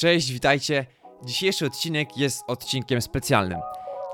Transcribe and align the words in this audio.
Cześć, 0.00 0.32
witajcie. 0.32 0.86
Dzisiejszy 1.24 1.66
odcinek 1.66 2.16
jest 2.16 2.44
odcinkiem 2.46 3.02
specjalnym. 3.02 3.58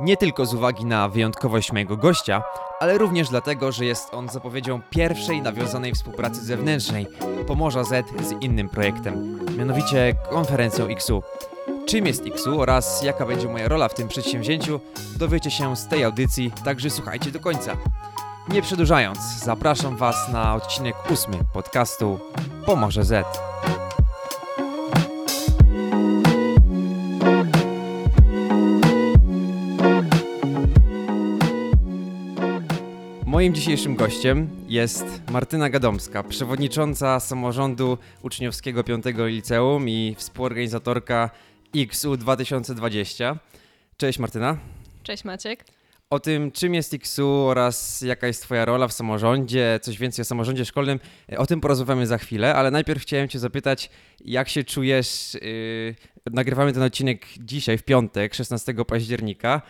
Nie 0.01 0.17
tylko 0.17 0.47
z 0.47 0.55
uwagi 0.55 0.85
na 0.85 1.09
wyjątkowość 1.09 1.73
mojego 1.73 1.97
gościa, 1.97 2.43
ale 2.81 2.99
również 2.99 3.29
dlatego, 3.29 3.73
że 3.73 3.85
jest 3.85 4.15
on 4.15 4.29
zapowiedzią 4.29 4.81
pierwszej 4.91 5.43
nawiązanej 5.43 5.93
współpracy 5.93 6.45
zewnętrznej 6.45 7.07
Pomorza 7.47 7.85
Z 7.85 8.07
z 8.29 8.43
innym 8.43 8.69
projektem, 8.69 9.41
mianowicie 9.59 10.15
konferencją 10.31 10.87
XU. 10.87 11.23
Czym 11.87 12.07
jest 12.07 12.27
XU 12.27 12.61
oraz 12.61 13.03
jaka 13.03 13.27
będzie 13.27 13.49
moja 13.49 13.69
rola 13.69 13.89
w 13.89 13.95
tym 13.95 14.09
przedsięwzięciu, 14.09 14.81
dowiecie 15.19 15.51
się 15.51 15.77
z 15.77 15.89
tej 15.89 16.05
audycji, 16.05 16.53
także 16.65 16.91
słuchajcie 16.91 17.31
do 17.31 17.41
końca. 17.41 17.77
Nie 18.49 18.63
przedłużając, 18.63 19.19
zapraszam 19.45 19.97
Was 19.97 20.29
na 20.33 20.55
odcinek 20.55 21.11
ósmy 21.11 21.39
podcastu 21.53 22.19
Pomorze 22.65 23.05
Z. 23.05 23.46
Moim 33.37 33.55
dzisiejszym 33.55 33.97
gościem 33.97 34.51
jest 34.69 35.05
Martyna 35.31 35.71
Gadomska, 35.71 36.23
przewodnicząca 36.23 37.21
samorządu 37.21 37.99
uczniowskiego 38.23 38.85
5 38.85 39.05
liceum 39.17 39.89
i 39.89 40.15
współorganizatorka 40.19 41.31
XU 41.77 42.17
2020. 42.17 43.39
Cześć 43.97 44.19
Martyna. 44.19 44.59
Cześć 45.03 45.25
Maciek. 45.25 45.65
O 46.11 46.21
tym, 46.21 46.53
czym 46.53 46.75
jest 46.75 46.95
XU 46.95 47.29
oraz 47.29 48.03
jaka 48.03 48.27
jest 48.27 48.43
Twoja 48.43 48.65
rola 48.65 48.89
w 48.89 48.93
samorządzie, 48.93 49.81
coś 49.83 49.99
więcej 49.99 50.23
o 50.23 50.25
samorządzie 50.25 50.65
szkolnym, 50.65 51.01
o 51.37 51.47
tym 51.47 51.61
porozmawiamy 51.61 52.07
za 52.07 52.19
chwilę, 52.19 52.55
ale 52.55 52.71
najpierw 52.71 53.03
chciałem 53.03 53.29
Cię 53.29 53.39
zapytać, 53.39 53.91
jak 54.25 54.49
się 54.49 54.65
czujesz? 54.65 55.35
Yy, 55.35 55.95
nagrywamy 56.33 56.73
ten 56.73 56.83
odcinek 56.83 57.27
dzisiaj, 57.41 57.79
w 57.79 57.83
piątek, 57.83 58.35
16 58.35 58.75
października. 58.87 59.63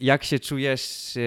Jak 0.00 0.24
się 0.24 0.38
czujesz 0.38 1.12
yy, 1.16 1.22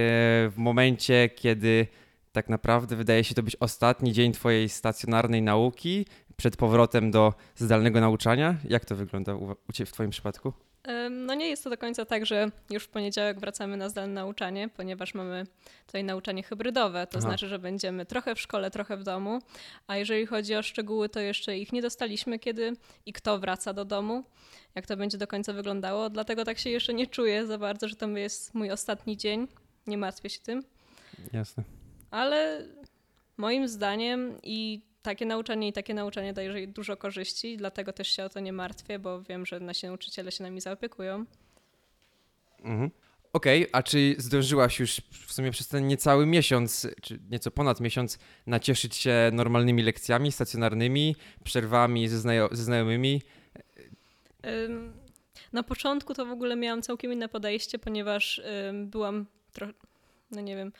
w 0.49 0.53
momencie, 0.57 1.29
kiedy 1.29 1.87
tak 2.31 2.49
naprawdę 2.49 2.95
wydaje 2.95 3.23
się 3.23 3.35
to 3.35 3.43
być 3.43 3.55
ostatni 3.55 4.13
dzień 4.13 4.31
Twojej 4.31 4.69
stacjonarnej 4.69 5.41
nauki 5.41 6.05
przed 6.37 6.57
powrotem 6.57 7.11
do 7.11 7.33
zdalnego 7.55 8.01
nauczania? 8.01 8.57
Jak 8.69 8.85
to 8.85 8.95
wygląda 8.95 9.35
u, 9.35 9.55
w 9.85 9.91
Twoim 9.91 10.09
przypadku? 10.09 10.53
No 11.11 11.33
nie 11.33 11.49
jest 11.49 11.63
to 11.63 11.69
do 11.69 11.77
końca 11.77 12.05
tak, 12.05 12.25
że 12.25 12.51
już 12.69 12.83
w 12.83 12.87
poniedziałek 12.87 13.39
wracamy 13.39 13.77
na 13.77 13.89
zdalne 13.89 14.13
nauczanie, 14.13 14.69
ponieważ 14.69 15.13
mamy 15.13 15.43
tutaj 15.85 16.03
nauczanie 16.03 16.43
hybrydowe, 16.43 17.07
to 17.07 17.17
Aha. 17.17 17.27
znaczy, 17.27 17.47
że 17.47 17.59
będziemy 17.59 18.05
trochę 18.05 18.35
w 18.35 18.41
szkole, 18.41 18.71
trochę 18.71 18.97
w 18.97 19.03
domu, 19.03 19.39
a 19.87 19.97
jeżeli 19.97 20.25
chodzi 20.25 20.55
o 20.55 20.63
szczegóły, 20.63 21.09
to 21.09 21.19
jeszcze 21.19 21.57
ich 21.57 21.73
nie 21.73 21.81
dostaliśmy, 21.81 22.39
kiedy 22.39 22.73
i 23.05 23.13
kto 23.13 23.39
wraca 23.39 23.73
do 23.73 23.85
domu, 23.85 24.23
jak 24.75 24.85
to 24.85 24.97
będzie 24.97 25.17
do 25.17 25.27
końca 25.27 25.53
wyglądało, 25.53 26.09
dlatego 26.09 26.45
tak 26.45 26.59
się 26.59 26.69
jeszcze 26.69 26.93
nie 26.93 27.07
czuję 27.07 27.45
za 27.45 27.57
bardzo, 27.57 27.87
że 27.87 27.95
to 27.95 28.07
jest 28.07 28.53
mój 28.53 28.71
ostatni 28.71 29.17
dzień, 29.17 29.47
nie 29.87 29.97
martwię 29.97 30.29
się 30.29 30.39
tym. 30.39 30.63
Jasne. 31.33 31.63
Ale 32.11 32.65
moim 33.37 33.67
zdaniem 33.67 34.39
i 34.43 34.81
takie 35.05 35.25
nauczanie 35.25 35.67
i 35.67 35.73
takie 35.73 35.93
nauczanie 35.93 36.33
daje 36.33 36.67
dużo 36.67 36.97
korzyści, 36.97 37.57
dlatego 37.57 37.93
też 37.93 38.07
się 38.07 38.23
o 38.23 38.29
to 38.29 38.39
nie 38.39 38.53
martwię, 38.53 38.99
bo 38.99 39.21
wiem, 39.21 39.45
że 39.45 39.59
nasi 39.59 39.85
nauczyciele 39.85 40.31
się 40.31 40.43
nami 40.43 40.61
zaopiekują. 40.61 41.25
Mhm. 42.59 42.91
Okej, 43.33 43.61
okay, 43.61 43.69
a 43.73 43.83
czy 43.83 44.15
zdążyłaś 44.17 44.79
już 44.79 45.01
w 45.27 45.33
sumie 45.33 45.51
przez 45.51 45.67
ten 45.67 45.87
niecały 45.87 46.25
miesiąc, 46.25 46.87
czy 47.01 47.19
nieco 47.29 47.51
ponad 47.51 47.79
miesiąc, 47.79 48.19
nacieszyć 48.47 48.95
się 48.95 49.29
normalnymi 49.33 49.83
lekcjami 49.83 50.31
stacjonarnymi, 50.31 51.15
przerwami 51.43 52.07
ze, 52.07 52.19
znajo 52.19 52.49
ze 52.51 52.63
znajomymi? 52.63 53.21
Na 55.53 55.63
początku 55.63 56.13
to 56.13 56.25
w 56.25 56.31
ogóle 56.31 56.55
miałam 56.55 56.81
całkiem 56.81 57.13
inne 57.13 57.29
podejście, 57.29 57.79
ponieważ 57.79 58.41
byłam 58.73 59.25
trochę, 59.53 59.73
no 60.35 60.41
nie 60.41 60.55
wiem, 60.55 60.71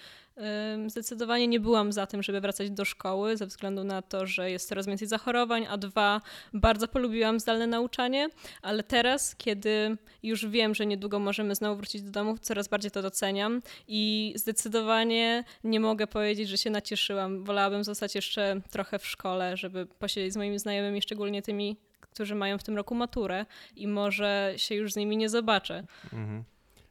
Zdecydowanie 0.88 1.48
nie 1.48 1.60
byłam 1.60 1.94
za 1.94 2.08
tym, 2.08 2.24
żeby 2.24 2.42
wracać 2.42 2.72
do 2.72 2.86
szkoły, 2.86 3.38
ze 3.38 3.46
względu 3.46 3.84
na 3.84 4.02
to, 4.02 4.26
że 4.28 4.52
jest 4.52 4.70
coraz 4.70 4.86
więcej 4.86 5.08
zachorowań, 5.08 5.66
a 5.70 5.78
dwa, 5.78 6.22
bardzo 6.54 6.88
polubiłam 6.88 7.40
zdalne 7.40 7.68
nauczanie, 7.68 8.30
ale 8.62 8.84
teraz, 8.84 9.36
kiedy 9.36 9.98
już 10.24 10.48
wiem, 10.48 10.76
że 10.76 10.86
niedługo 10.86 11.20
możemy 11.20 11.56
znowu 11.56 11.76
wrócić 11.76 12.02
do 12.02 12.12
domu, 12.12 12.38
coraz 12.38 12.68
bardziej 12.68 12.92
to 12.92 13.02
doceniam 13.02 13.62
i 13.88 14.34
zdecydowanie 14.36 15.44
nie 15.64 15.80
mogę 15.80 16.08
powiedzieć, 16.08 16.50
że 16.50 16.58
się 16.58 16.70
nacieszyłam. 16.70 17.44
Wolałabym 17.44 17.84
zostać 17.84 18.16
jeszcze 18.16 18.62
trochę 18.72 19.00
w 19.00 19.08
szkole, 19.08 19.58
żeby 19.58 19.86
posiedzieć 19.86 20.34
z 20.34 20.38
moimi 20.38 20.60
znajomymi, 20.60 21.02
szczególnie 21.02 21.42
tymi, 21.42 21.78
którzy 22.00 22.36
mają 22.36 22.58
w 22.58 22.64
tym 22.64 22.76
roku 22.76 22.96
maturę 22.96 23.46
i 23.76 23.88
może 23.88 24.54
się 24.58 24.76
już 24.76 24.94
z 24.94 24.96
nimi 24.96 25.18
nie 25.18 25.30
zobaczę. 25.30 25.84
Mhm. 26.04 26.44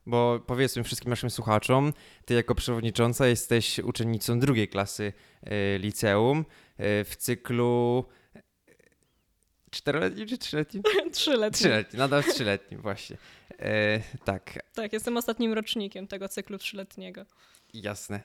Bo 0.07 0.41
powiedzmy 0.47 0.85
wszystkim 0.85 1.11
naszym 1.11 1.31
słuchaczom, 1.31 1.93
ty 2.25 2.35
jako 2.35 2.55
przewodnicząca 2.55 3.27
jesteś 3.27 3.79
uczennicą 3.79 4.41
drugiej 4.41 4.69
klasy 4.69 5.13
y, 5.47 5.79
liceum 5.79 6.39
y, 6.41 6.45
w 7.05 7.17
cyklu 7.19 8.05
e, 8.37 8.43
czteroletnim 9.71 10.29
czy 10.29 10.39
trzyletnim? 10.39 10.83
Trzyletnim. 11.13 11.53
Trzyletnim, 11.53 11.99
nadal 11.99 12.25
trzyletnim 12.25 12.81
właśnie. 12.81 13.17
E, 13.59 14.01
tak. 14.25 14.59
Tak, 14.75 14.93
jestem 14.93 15.17
ostatnim 15.17 15.53
rocznikiem 15.53 16.07
tego 16.07 16.29
cyklu 16.29 16.59
trzyletniego. 16.59 17.25
Jasne. 17.75 18.21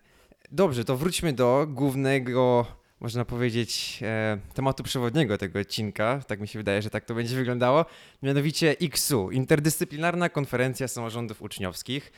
Dobrze, 0.51 0.85
to 0.85 0.97
wróćmy 0.97 1.33
do 1.33 1.65
głównego 1.69 2.65
można 2.99 3.25
powiedzieć, 3.25 3.99
e, 4.01 4.37
tematu 4.53 4.83
przewodniego 4.83 5.37
tego 5.37 5.59
odcinka. 5.59 6.21
Tak 6.27 6.39
mi 6.39 6.47
się 6.47 6.59
wydaje, 6.59 6.81
że 6.81 6.89
tak 6.89 7.05
to 7.05 7.15
będzie 7.15 7.35
wyglądało. 7.35 7.85
Mianowicie 8.23 8.75
XU, 8.81 9.31
Interdyscyplinarna 9.31 10.29
Konferencja 10.29 10.87
Samorządów 10.87 11.41
Uczniowskich 11.41 12.11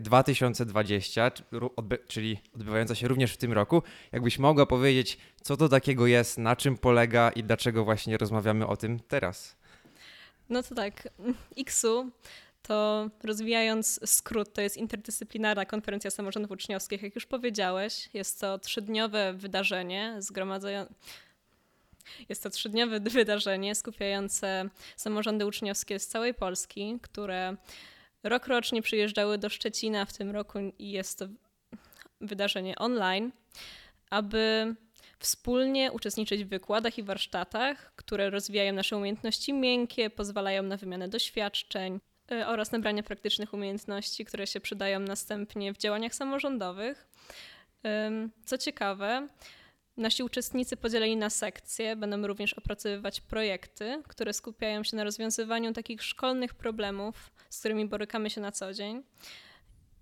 2020, 0.00 1.26
e, 1.26 1.30
czyli 2.08 2.38
odbywająca 2.54 2.94
się 2.94 3.08
również 3.08 3.32
w 3.32 3.36
tym 3.36 3.52
roku. 3.52 3.82
Jakbyś 4.12 4.38
mogła 4.38 4.66
powiedzieć, 4.66 5.18
co 5.40 5.56
to 5.56 5.68
takiego 5.68 6.06
jest, 6.06 6.38
na 6.38 6.56
czym 6.56 6.78
polega 6.78 7.30
i 7.30 7.44
dlaczego 7.44 7.84
właśnie 7.84 8.16
rozmawiamy 8.16 8.66
o 8.66 8.76
tym 8.76 9.00
teraz? 9.08 9.56
No 10.48 10.62
to 10.62 10.74
tak, 10.74 11.08
XU 11.58 12.10
to 12.66 13.10
rozwijając 13.24 14.00
skrót, 14.10 14.52
to 14.52 14.60
jest 14.60 14.76
interdyscyplinarna 14.76 15.64
konferencja 15.64 16.10
samorządów 16.10 16.50
uczniowskich, 16.50 17.02
jak 17.02 17.14
już 17.14 17.26
powiedziałeś. 17.26 18.08
Jest 18.14 18.40
to 18.40 18.58
trzydniowe 18.58 19.32
wydarzenie 19.32 20.16
zgromadzające. 20.18 20.94
Jest 22.28 22.42
to 22.42 22.50
trzydniowe 22.50 23.00
wydarzenie 23.10 23.74
skupiające 23.74 24.68
samorządy 24.96 25.46
uczniowskie 25.46 25.98
z 25.98 26.06
całej 26.06 26.34
Polski, 26.34 26.98
które 27.02 27.56
rokrocznie 28.22 28.82
przyjeżdżały 28.82 29.38
do 29.38 29.48
Szczecina 29.48 30.04
w 30.04 30.12
tym 30.12 30.30
roku 30.30 30.58
i 30.78 30.90
jest 30.90 31.18
to 31.18 31.26
wydarzenie 32.20 32.76
online, 32.76 33.32
aby 34.10 34.74
wspólnie 35.18 35.92
uczestniczyć 35.92 36.44
w 36.44 36.48
wykładach 36.48 36.98
i 36.98 37.02
warsztatach, 37.02 37.92
które 37.96 38.30
rozwijają 38.30 38.72
nasze 38.72 38.96
umiejętności 38.96 39.52
miękkie, 39.52 40.10
pozwalają 40.10 40.62
na 40.62 40.76
wymianę 40.76 41.08
doświadczeń, 41.08 42.00
oraz 42.46 42.72
nabrania 42.72 43.02
praktycznych 43.02 43.54
umiejętności, 43.54 44.24
które 44.24 44.46
się 44.46 44.60
przydają 44.60 45.00
następnie 45.00 45.74
w 45.74 45.78
działaniach 45.78 46.14
samorządowych. 46.14 47.08
Co 48.44 48.58
ciekawe, 48.58 49.28
nasi 49.96 50.22
uczestnicy 50.22 50.76
podzieleni 50.76 51.16
na 51.16 51.30
sekcje 51.30 51.96
będą 51.96 52.26
również 52.26 52.54
opracowywać 52.54 53.20
projekty, 53.20 54.02
które 54.08 54.32
skupiają 54.32 54.84
się 54.84 54.96
na 54.96 55.04
rozwiązywaniu 55.04 55.72
takich 55.72 56.02
szkolnych 56.02 56.54
problemów, 56.54 57.30
z 57.50 57.58
którymi 57.58 57.88
borykamy 57.88 58.30
się 58.30 58.40
na 58.40 58.52
co 58.52 58.72
dzień. 58.72 59.02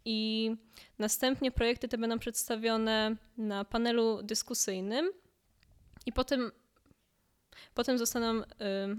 I 0.04 0.50
następnie 0.98 1.50
projekty 1.50 1.88
te 1.88 1.98
będą 1.98 2.18
przedstawione 2.18 3.16
na 3.36 3.64
panelu 3.64 4.22
dyskusyjnym 4.22 5.10
i 6.06 6.12
potem 6.12 6.52
Potem 7.74 7.98
zostaną 7.98 8.42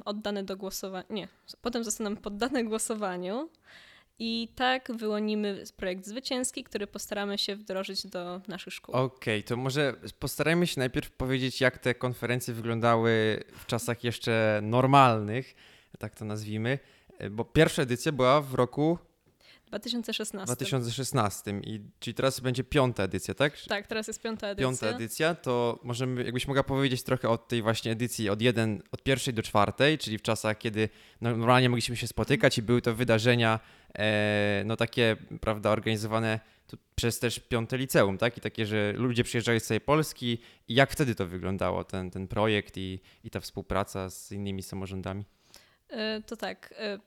oddane 0.05 0.43
do 0.43 0.57
głosowania. 0.57 1.05
Nie, 1.09 1.27
potem 1.61 1.83
zostaną 1.83 2.15
poddane 2.15 2.63
głosowaniu. 2.63 3.49
I 4.19 4.47
tak 4.55 4.91
wyłonimy 4.91 5.63
projekt 5.77 6.05
zwycięski, 6.05 6.63
który 6.63 6.87
postaramy 6.87 7.37
się 7.37 7.55
wdrożyć 7.55 8.07
do 8.07 8.41
naszych 8.47 8.73
szkół. 8.73 8.95
Okej, 8.95 9.39
okay, 9.39 9.43
to 9.43 9.57
może 9.57 9.93
postarajmy 10.19 10.67
się 10.67 10.79
najpierw 10.79 11.11
powiedzieć, 11.11 11.61
jak 11.61 11.77
te 11.77 11.95
konferencje 11.95 12.53
wyglądały 12.53 13.43
w 13.53 13.65
czasach 13.65 14.03
jeszcze 14.03 14.59
normalnych, 14.63 15.55
tak 15.99 16.15
to 16.15 16.25
nazwijmy. 16.25 16.79
Bo 17.31 17.45
pierwsza 17.45 17.81
edycja 17.81 18.11
była 18.11 18.41
w 18.41 18.53
roku 18.53 18.97
2016. 19.79 20.45
2016. 20.45 21.51
I, 21.63 21.81
czyli 21.99 22.13
teraz 22.13 22.39
będzie 22.39 22.63
piąta 22.63 23.03
edycja, 23.03 23.33
tak? 23.33 23.59
Tak, 23.67 23.87
teraz 23.87 24.07
jest 24.07 24.21
piąta 24.21 24.47
edycja. 24.47 24.67
Piąta 24.67 24.87
edycja, 24.87 25.35
to 25.35 25.79
możemy, 25.83 26.23
jakbyś 26.23 26.47
mogła 26.47 26.63
powiedzieć 26.63 27.03
trochę 27.03 27.29
o 27.29 27.37
tej 27.37 27.61
właśnie 27.61 27.91
edycji 27.91 28.29
od, 28.29 28.41
jeden, 28.41 28.81
od 28.91 29.03
pierwszej 29.03 29.33
do 29.33 29.43
czwartej, 29.43 29.97
czyli 29.97 30.17
w 30.17 30.21
czasach, 30.21 30.57
kiedy 30.57 30.89
normalnie 31.21 31.69
mogliśmy 31.69 31.97
się 31.97 32.07
spotykać 32.07 32.57
i 32.57 32.61
były 32.61 32.81
to 32.81 32.95
wydarzenia 32.95 33.59
e, 33.97 34.63
no 34.65 34.75
takie, 34.75 35.15
prawda, 35.41 35.69
organizowane 35.69 36.39
przez 36.95 37.19
też 37.19 37.39
piąte 37.39 37.77
liceum, 37.77 38.17
tak? 38.17 38.37
I 38.37 38.41
takie, 38.41 38.65
że 38.65 38.93
ludzie 38.95 39.23
przyjeżdżali 39.23 39.59
z 39.59 39.65
całej 39.65 39.81
Polski 39.81 40.37
i 40.67 40.75
jak 40.75 40.91
wtedy 40.91 41.15
to 41.15 41.27
wyglądało, 41.27 41.83
ten, 41.83 42.11
ten 42.11 42.27
projekt 42.27 42.77
i, 42.77 42.99
i 43.23 43.29
ta 43.29 43.39
współpraca 43.39 44.09
z 44.09 44.31
innymi 44.31 44.63
samorządami? 44.63 45.25
E, 45.89 46.21
to 46.21 46.37
tak, 46.37 46.73
e, 46.77 46.99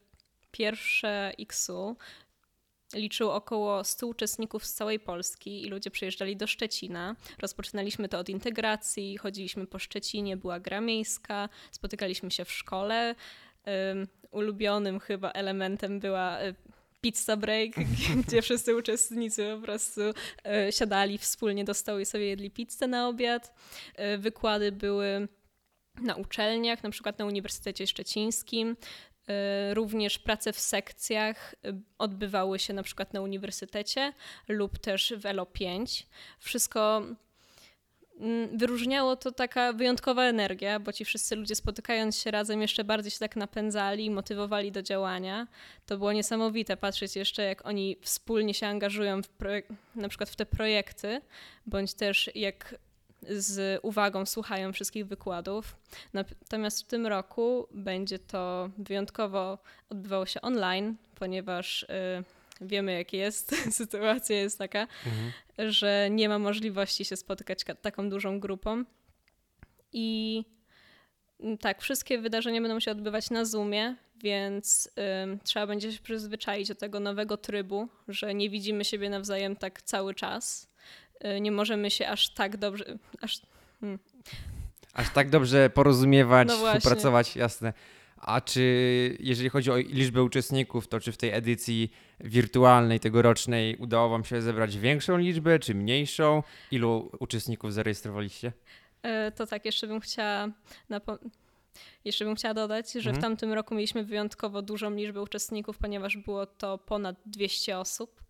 pierwsze 0.50 1.32
XU 1.38 1.96
liczył 2.94 3.30
około 3.30 3.84
100 3.84 4.06
uczestników 4.06 4.66
z 4.66 4.72
całej 4.72 5.00
Polski 5.00 5.62
i 5.62 5.68
ludzie 5.68 5.90
przyjeżdżali 5.90 6.36
do 6.36 6.46
Szczecina. 6.46 7.16
Rozpoczynaliśmy 7.38 8.08
to 8.08 8.18
od 8.18 8.28
integracji, 8.28 9.16
chodziliśmy 9.16 9.66
po 9.66 9.78
Szczecinie, 9.78 10.36
była 10.36 10.60
gra 10.60 10.80
miejska, 10.80 11.48
spotykaliśmy 11.70 12.30
się 12.30 12.44
w 12.44 12.52
szkole. 12.52 13.14
Um, 13.66 14.06
ulubionym 14.30 15.00
chyba 15.00 15.30
elementem 15.30 16.00
była 16.00 16.38
e, 16.38 16.54
pizza 17.00 17.36
break, 17.36 17.70
gdzie 18.26 18.42
wszyscy 18.42 18.76
uczestnicy 18.76 19.56
po 19.56 19.62
prostu 19.62 20.00
e, 20.44 20.72
siadali 20.72 21.18
wspólnie 21.18 21.64
do 21.64 21.74
stołu 21.74 21.98
i 21.98 22.06
sobie 22.06 22.26
jedli 22.26 22.50
pizzę 22.50 22.86
na 22.86 23.08
obiad. 23.08 23.54
E, 23.94 24.18
wykłady 24.18 24.72
były 24.72 25.28
na 26.02 26.14
uczelniach, 26.14 26.82
na 26.82 26.90
przykład 26.90 27.18
na 27.18 27.24
Uniwersytecie 27.24 27.86
Szczecińskim. 27.86 28.76
E, 29.28 29.74
również 29.74 30.18
prace 30.18 30.52
w 30.52 30.58
sekcjach 30.58 31.54
odbywały 31.98 32.58
się 32.58 32.72
na 32.74 32.82
przykład 32.82 33.12
na 33.14 33.20
uniwersytecie 33.20 34.12
lub 34.48 34.78
też 34.78 35.14
w 35.16 35.22
LO5. 35.22 36.02
Wszystko 36.38 37.02
Mm, 38.20 38.58
wyróżniało 38.58 39.16
to 39.16 39.32
taka 39.32 39.72
wyjątkowa 39.72 40.24
energia, 40.24 40.80
bo 40.80 40.92
ci 40.92 41.04
wszyscy 41.04 41.36
ludzie 41.36 41.54
spotykając 41.54 42.18
się 42.18 42.30
razem 42.30 42.62
jeszcze 42.62 42.84
bardziej 42.84 43.10
się 43.10 43.18
tak 43.18 43.36
napędzali 43.36 44.04
i 44.04 44.10
motywowali 44.10 44.72
do 44.72 44.82
działania. 44.82 45.46
To 45.86 45.98
było 45.98 46.12
niesamowite 46.12 46.76
patrzeć 46.76 47.16
jeszcze, 47.16 47.42
jak 47.42 47.66
oni 47.66 47.96
wspólnie 48.02 48.54
się 48.54 48.66
angażują 48.66 49.22
w 49.22 49.28
na 49.94 50.08
przykład 50.08 50.30
w 50.30 50.36
te 50.36 50.46
projekty, 50.46 51.20
bądź 51.66 51.94
też 51.94 52.30
jak 52.34 52.74
z 53.22 53.80
uwagą 53.82 54.26
słuchają 54.26 54.72
wszystkich 54.72 55.06
wykładów. 55.06 55.76
Natomiast 56.12 56.82
w 56.82 56.86
tym 56.86 57.06
roku 57.06 57.68
będzie 57.70 58.18
to 58.18 58.70
wyjątkowo 58.78 59.58
odbywało 59.90 60.26
się 60.26 60.40
online, 60.40 60.96
ponieważ 61.14 61.82
y, 61.82 61.86
wiemy, 62.60 62.92
jak 62.92 63.12
jest. 63.12 63.54
Sytuacja 63.76 64.36
jest 64.36 64.58
taka, 64.58 64.80
mhm. 65.06 65.32
że 65.70 66.08
nie 66.10 66.28
ma 66.28 66.38
możliwości 66.38 67.04
się 67.04 67.16
spotykać 67.16 67.64
taką 67.82 68.10
dużą 68.10 68.40
grupą. 68.40 68.84
I 69.92 70.44
mm, 71.40 71.58
tak, 71.58 71.82
wszystkie 71.82 72.18
wydarzenia 72.18 72.60
będą 72.60 72.80
się 72.80 72.90
odbywać 72.90 73.30
na 73.30 73.44
Zoomie, 73.44 73.96
więc 74.16 74.90
ym, 75.24 75.38
trzeba 75.44 75.66
będzie 75.66 75.92
się 75.92 76.00
przyzwyczaić 76.02 76.68
do 76.68 76.74
tego 76.74 77.00
nowego 77.00 77.36
trybu, 77.36 77.88
że 78.08 78.34
nie 78.34 78.50
widzimy 78.50 78.84
siebie 78.84 79.10
nawzajem 79.10 79.56
tak 79.56 79.82
cały 79.82 80.14
czas. 80.14 80.68
Y, 81.24 81.40
nie 81.40 81.52
możemy 81.52 81.90
się 81.90 82.08
aż 82.08 82.28
tak 82.28 82.56
dobrze. 82.56 82.84
Aż, 83.20 83.40
hmm. 83.80 83.98
aż 84.94 85.10
tak 85.12 85.30
dobrze 85.30 85.70
porozumiewać, 85.70 86.48
no 86.48 86.54
współpracować, 86.54 87.36
jasne. 87.36 87.72
A 88.16 88.40
czy 88.40 88.62
jeżeli 89.20 89.48
chodzi 89.48 89.70
o 89.70 89.76
liczbę 89.76 90.22
uczestników, 90.22 90.88
to 90.88 91.00
czy 91.00 91.12
w 91.12 91.16
tej 91.16 91.30
edycji 91.30 91.92
wirtualnej, 92.20 93.00
tegorocznej 93.00 93.76
udało 93.76 94.08
Wam 94.08 94.24
się 94.24 94.42
zebrać 94.42 94.78
większą 94.78 95.16
liczbę, 95.16 95.58
czy 95.58 95.74
mniejszą? 95.74 96.42
Ilu 96.70 97.10
uczestników 97.18 97.72
zarejestrowaliście? 97.72 98.52
E, 99.02 99.32
to 99.32 99.46
tak, 99.46 99.64
jeszcze 99.64 99.86
bym 99.86 100.00
chciała 100.00 100.48
jeszcze 102.04 102.24
bym 102.24 102.34
chciała 102.34 102.54
dodać, 102.54 102.92
że 102.92 102.98
mhm. 102.98 103.16
w 103.16 103.20
tamtym 103.20 103.52
roku 103.52 103.74
mieliśmy 103.74 104.04
wyjątkowo 104.04 104.62
dużą 104.62 104.90
liczbę 104.90 105.22
uczestników, 105.22 105.78
ponieważ 105.78 106.16
było 106.16 106.46
to 106.46 106.78
ponad 106.78 107.16
200 107.26 107.78
osób. 107.78 108.22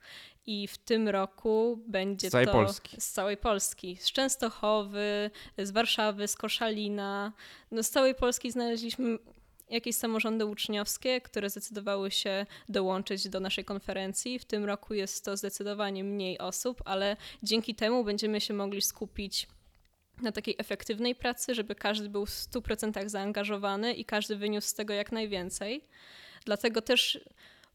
I 0.46 0.68
w 0.68 0.78
tym 0.78 1.08
roku 1.08 1.84
będzie 1.86 2.30
z 2.30 2.32
to 2.32 2.52
Polski. 2.52 3.00
z 3.00 3.10
całej 3.10 3.36
Polski. 3.36 3.96
Z 4.00 4.12
Częstochowy, 4.12 5.30
z 5.58 5.70
Warszawy, 5.70 6.28
z 6.28 6.36
Koszalina. 6.36 7.32
No, 7.70 7.82
z 7.82 7.90
całej 7.90 8.14
Polski 8.14 8.50
znaleźliśmy 8.50 9.18
jakieś 9.70 9.96
samorządy 9.96 10.46
uczniowskie, 10.46 11.20
które 11.20 11.50
zdecydowały 11.50 12.10
się 12.10 12.46
dołączyć 12.68 13.28
do 13.28 13.40
naszej 13.40 13.64
konferencji. 13.64 14.38
W 14.38 14.44
tym 14.44 14.64
roku 14.64 14.94
jest 14.94 15.24
to 15.24 15.36
zdecydowanie 15.36 16.04
mniej 16.04 16.38
osób, 16.38 16.82
ale 16.84 17.16
dzięki 17.42 17.74
temu 17.74 18.04
będziemy 18.04 18.40
się 18.40 18.54
mogli 18.54 18.82
skupić 18.82 19.48
na 20.22 20.32
takiej 20.32 20.54
efektywnej 20.58 21.14
pracy, 21.14 21.54
żeby 21.54 21.74
każdy 21.74 22.08
był 22.08 22.26
w 22.26 22.30
100% 22.30 23.08
zaangażowany 23.08 23.94
i 23.94 24.04
każdy 24.04 24.36
wyniósł 24.36 24.68
z 24.68 24.74
tego 24.74 24.94
jak 24.94 25.12
najwięcej. 25.12 25.82
Dlatego 26.44 26.82
też 26.82 27.20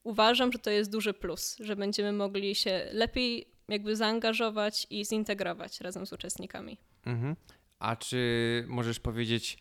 uważam, 0.03 0.51
że 0.51 0.59
to 0.59 0.69
jest 0.69 0.91
duży 0.91 1.13
plus, 1.13 1.57
że 1.59 1.75
będziemy 1.75 2.11
mogli 2.11 2.55
się 2.55 2.89
lepiej 2.91 3.47
jakby 3.69 3.95
zaangażować 3.95 4.87
i 4.89 5.05
zintegrować 5.05 5.81
razem 5.81 6.05
z 6.05 6.13
uczestnikami. 6.13 6.77
Mhm. 7.05 7.35
A 7.79 7.95
czy 7.95 8.65
możesz 8.67 8.99
powiedzieć, 8.99 9.57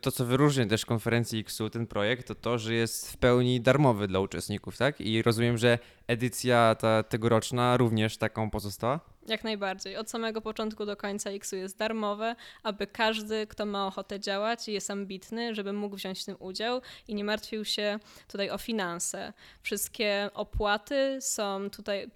to, 0.00 0.12
co 0.12 0.24
wyróżnia 0.24 0.66
też 0.66 0.86
konferencji 0.86 1.40
XU, 1.40 1.70
ten 1.70 1.86
projekt, 1.86 2.28
to 2.28 2.34
to, 2.34 2.58
że 2.58 2.74
jest 2.74 3.12
w 3.12 3.16
pełni 3.16 3.60
darmowy 3.60 4.08
dla 4.08 4.20
uczestników, 4.20 4.76
tak? 4.76 5.00
I 5.00 5.22
rozumiem, 5.22 5.58
że 5.58 5.78
edycja 6.06 6.76
ta 6.78 7.02
tegoroczna 7.02 7.76
również 7.76 8.16
taką 8.16 8.50
pozostała? 8.50 9.00
Jak 9.28 9.44
najbardziej. 9.44 9.96
Od 9.96 10.10
samego 10.10 10.40
początku 10.40 10.86
do 10.86 10.96
końca 10.96 11.30
XU 11.30 11.56
jest 11.56 11.76
darmowe, 11.76 12.36
aby 12.62 12.86
każdy, 12.86 13.46
kto 13.46 13.66
ma 13.66 13.86
ochotę 13.86 14.20
działać 14.20 14.68
i 14.68 14.72
jest 14.72 14.90
ambitny, 14.90 15.54
żeby 15.54 15.72
mógł 15.72 15.96
wziąć 15.96 16.22
w 16.22 16.24
tym 16.24 16.36
udział 16.38 16.80
i 17.08 17.14
nie 17.14 17.24
martwił 17.24 17.64
się 17.64 17.98
tutaj 18.28 18.50
o 18.50 18.58
finanse. 18.58 19.32
Wszystkie 19.62 20.30
opłaty 20.34 21.18
są 21.20 21.70
tutaj 21.70 22.10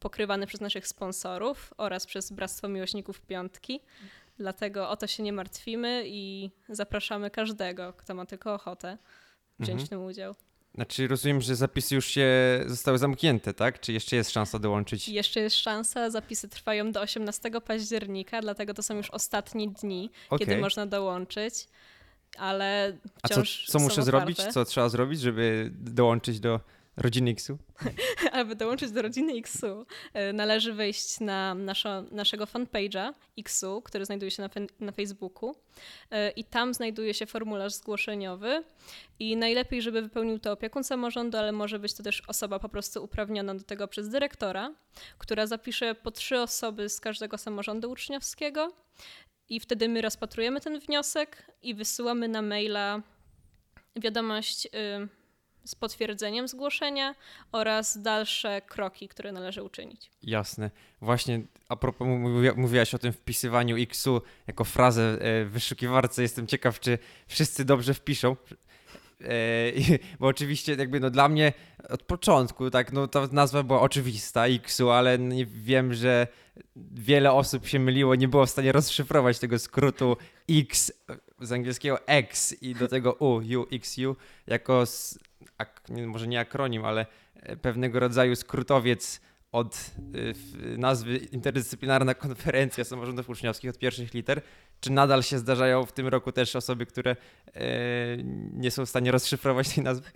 pokrywane 0.00 0.46
przez 0.46 0.60
naszych 0.60 0.86
sponsorów 0.86 1.74
oraz 1.76 2.06
przez 2.06 2.32
Bractwo 2.32 2.68
Miłośników 2.68 3.20
Piątki. 3.20 3.80
Dlatego 4.40 4.88
o 4.88 4.96
to 4.96 5.06
się 5.06 5.22
nie 5.22 5.32
martwimy 5.32 6.02
i 6.06 6.50
zapraszamy 6.68 7.30
każdego, 7.30 7.92
kto 7.92 8.14
ma 8.14 8.26
tylko 8.26 8.54
ochotę 8.54 8.98
wziąć 9.58 9.80
mhm. 9.80 9.86
w 9.86 9.88
tym 9.88 10.04
udział. 10.04 10.34
Znaczy 10.74 11.08
rozumiem, 11.08 11.40
że 11.40 11.56
zapisy 11.56 11.94
już 11.94 12.06
się 12.06 12.28
zostały 12.66 12.98
zamknięte, 12.98 13.54
tak? 13.54 13.80
Czy 13.80 13.92
jeszcze 13.92 14.16
jest 14.16 14.30
szansa 14.30 14.58
dołączyć? 14.58 15.08
Jeszcze 15.08 15.40
jest 15.40 15.56
szansa, 15.56 16.10
zapisy 16.10 16.48
trwają 16.48 16.92
do 16.92 17.00
18 17.00 17.50
października, 17.66 18.40
dlatego 18.40 18.74
to 18.74 18.82
są 18.82 18.96
już 18.96 19.10
ostatnie 19.10 19.68
dni, 19.68 20.10
okay. 20.30 20.46
kiedy 20.46 20.60
można 20.60 20.86
dołączyć. 20.86 21.68
Ale 22.38 22.98
wciąż 23.24 23.64
A 23.68 23.72
co, 23.72 23.78
co 23.78 23.84
muszę 23.84 24.02
zrobić? 24.02 24.42
Co 24.42 24.64
trzeba 24.64 24.88
zrobić, 24.88 25.20
żeby 25.20 25.70
dołączyć 25.74 26.40
do 26.40 26.60
Rodziny 27.00 27.30
Xu? 27.30 27.58
Aby 28.32 28.56
dołączyć 28.56 28.90
do 28.90 29.02
rodziny 29.02 29.32
Xu, 29.32 29.86
e, 30.14 30.32
należy 30.32 30.72
wejść 30.72 31.20
na 31.20 31.54
naszego 32.10 32.44
fanpage'a 32.44 33.12
Xu, 33.38 33.82
który 33.82 34.04
znajduje 34.04 34.30
się 34.30 34.42
na, 34.42 34.50
na 34.80 34.92
Facebooku 34.92 35.54
e, 36.10 36.30
i 36.30 36.44
tam 36.44 36.74
znajduje 36.74 37.14
się 37.14 37.26
formularz 37.26 37.74
zgłoszeniowy 37.74 38.64
i 39.18 39.36
najlepiej, 39.36 39.82
żeby 39.82 40.02
wypełnił 40.02 40.38
to 40.38 40.52
opiekun 40.52 40.84
samorządu, 40.84 41.38
ale 41.38 41.52
może 41.52 41.78
być 41.78 41.94
to 41.94 42.02
też 42.02 42.22
osoba 42.28 42.58
po 42.58 42.68
prostu 42.68 43.04
uprawniona 43.04 43.54
do 43.54 43.64
tego 43.64 43.88
przez 43.88 44.08
dyrektora, 44.08 44.74
która 45.18 45.46
zapisze 45.46 45.94
po 45.94 46.10
trzy 46.10 46.40
osoby 46.40 46.88
z 46.88 47.00
każdego 47.00 47.38
samorządu 47.38 47.90
uczniowskiego 47.90 48.72
i 49.48 49.60
wtedy 49.60 49.88
my 49.88 50.00
rozpatrujemy 50.00 50.60
ten 50.60 50.78
wniosek 50.80 51.52
i 51.62 51.74
wysyłamy 51.74 52.28
na 52.28 52.42
maila 52.42 53.02
wiadomość... 53.96 54.64
Yy, 54.64 55.19
z 55.64 55.74
potwierdzeniem 55.74 56.48
zgłoszenia 56.48 57.14
oraz 57.52 58.02
dalsze 58.02 58.62
kroki, 58.62 59.08
które 59.08 59.32
należy 59.32 59.62
uczynić. 59.62 60.10
Jasne. 60.22 60.70
Właśnie 61.00 61.40
a 61.68 61.76
propos 61.76 62.08
mówiłaś 62.56 62.94
o 62.94 62.98
tym 62.98 63.12
wpisywaniu 63.12 63.76
X-u 63.76 64.22
jako 64.46 64.64
frazę 64.64 65.02
e, 65.02 65.44
w 65.44 65.50
wyszukiwarce. 65.50 66.22
Jestem 66.22 66.46
ciekaw, 66.46 66.80
czy 66.80 66.98
wszyscy 67.26 67.64
dobrze 67.64 67.94
wpiszą. 67.94 68.36
E, 69.20 69.26
bo 70.20 70.26
oczywiście 70.26 70.74
jakby 70.74 71.00
no 71.00 71.10
dla 71.10 71.28
mnie 71.28 71.52
od 71.88 72.02
początku 72.02 72.70
tak 72.70 72.92
no 72.92 73.08
ta 73.08 73.28
nazwa 73.32 73.62
była 73.62 73.80
oczywista 73.80 74.46
X-u, 74.46 74.90
ale 74.90 75.18
wiem, 75.46 75.94
że 75.94 76.26
wiele 76.92 77.32
osób 77.32 77.66
się 77.66 77.78
myliło, 77.78 78.14
nie 78.14 78.28
było 78.28 78.46
w 78.46 78.50
stanie 78.50 78.72
rozszyfrować 78.72 79.38
tego 79.38 79.58
skrótu 79.58 80.16
X 80.50 80.92
z 81.40 81.52
angielskiego 81.52 82.06
X 82.06 82.62
i 82.62 82.74
do 82.74 82.88
tego 82.94 83.12
U, 83.12 83.34
U, 83.36 83.66
X, 83.72 83.98
U 83.98 84.16
jako 84.46 84.84
ak, 85.58 85.82
może 86.06 86.26
nie 86.26 86.40
akronim, 86.40 86.84
ale 86.84 87.06
e, 87.34 87.56
pewnego 87.56 88.00
rodzaju 88.00 88.36
skrótowiec 88.36 89.20
od 89.52 89.90
y, 90.14 90.78
nazwy 90.78 91.16
interdyscyplinarna 91.16 92.14
konferencja 92.24 92.84
samorządów 92.84 93.30
uczniowskich 93.30 93.70
od 93.70 93.78
pierwszych 93.78 94.14
liter. 94.14 94.42
Czy 94.80 94.92
nadal 94.92 95.22
się 95.22 95.38
zdarzają 95.38 95.86
w 95.86 95.92
tym 95.92 96.08
roku 96.08 96.32
też 96.32 96.56
osoby, 96.56 96.86
które 96.86 97.16
y, 97.16 97.54
nie 98.52 98.70
są 98.70 98.86
w 98.86 98.88
stanie 98.88 99.12
rozszyfrować 99.12 99.74
tej 99.74 99.84
nazwy? 99.84 100.10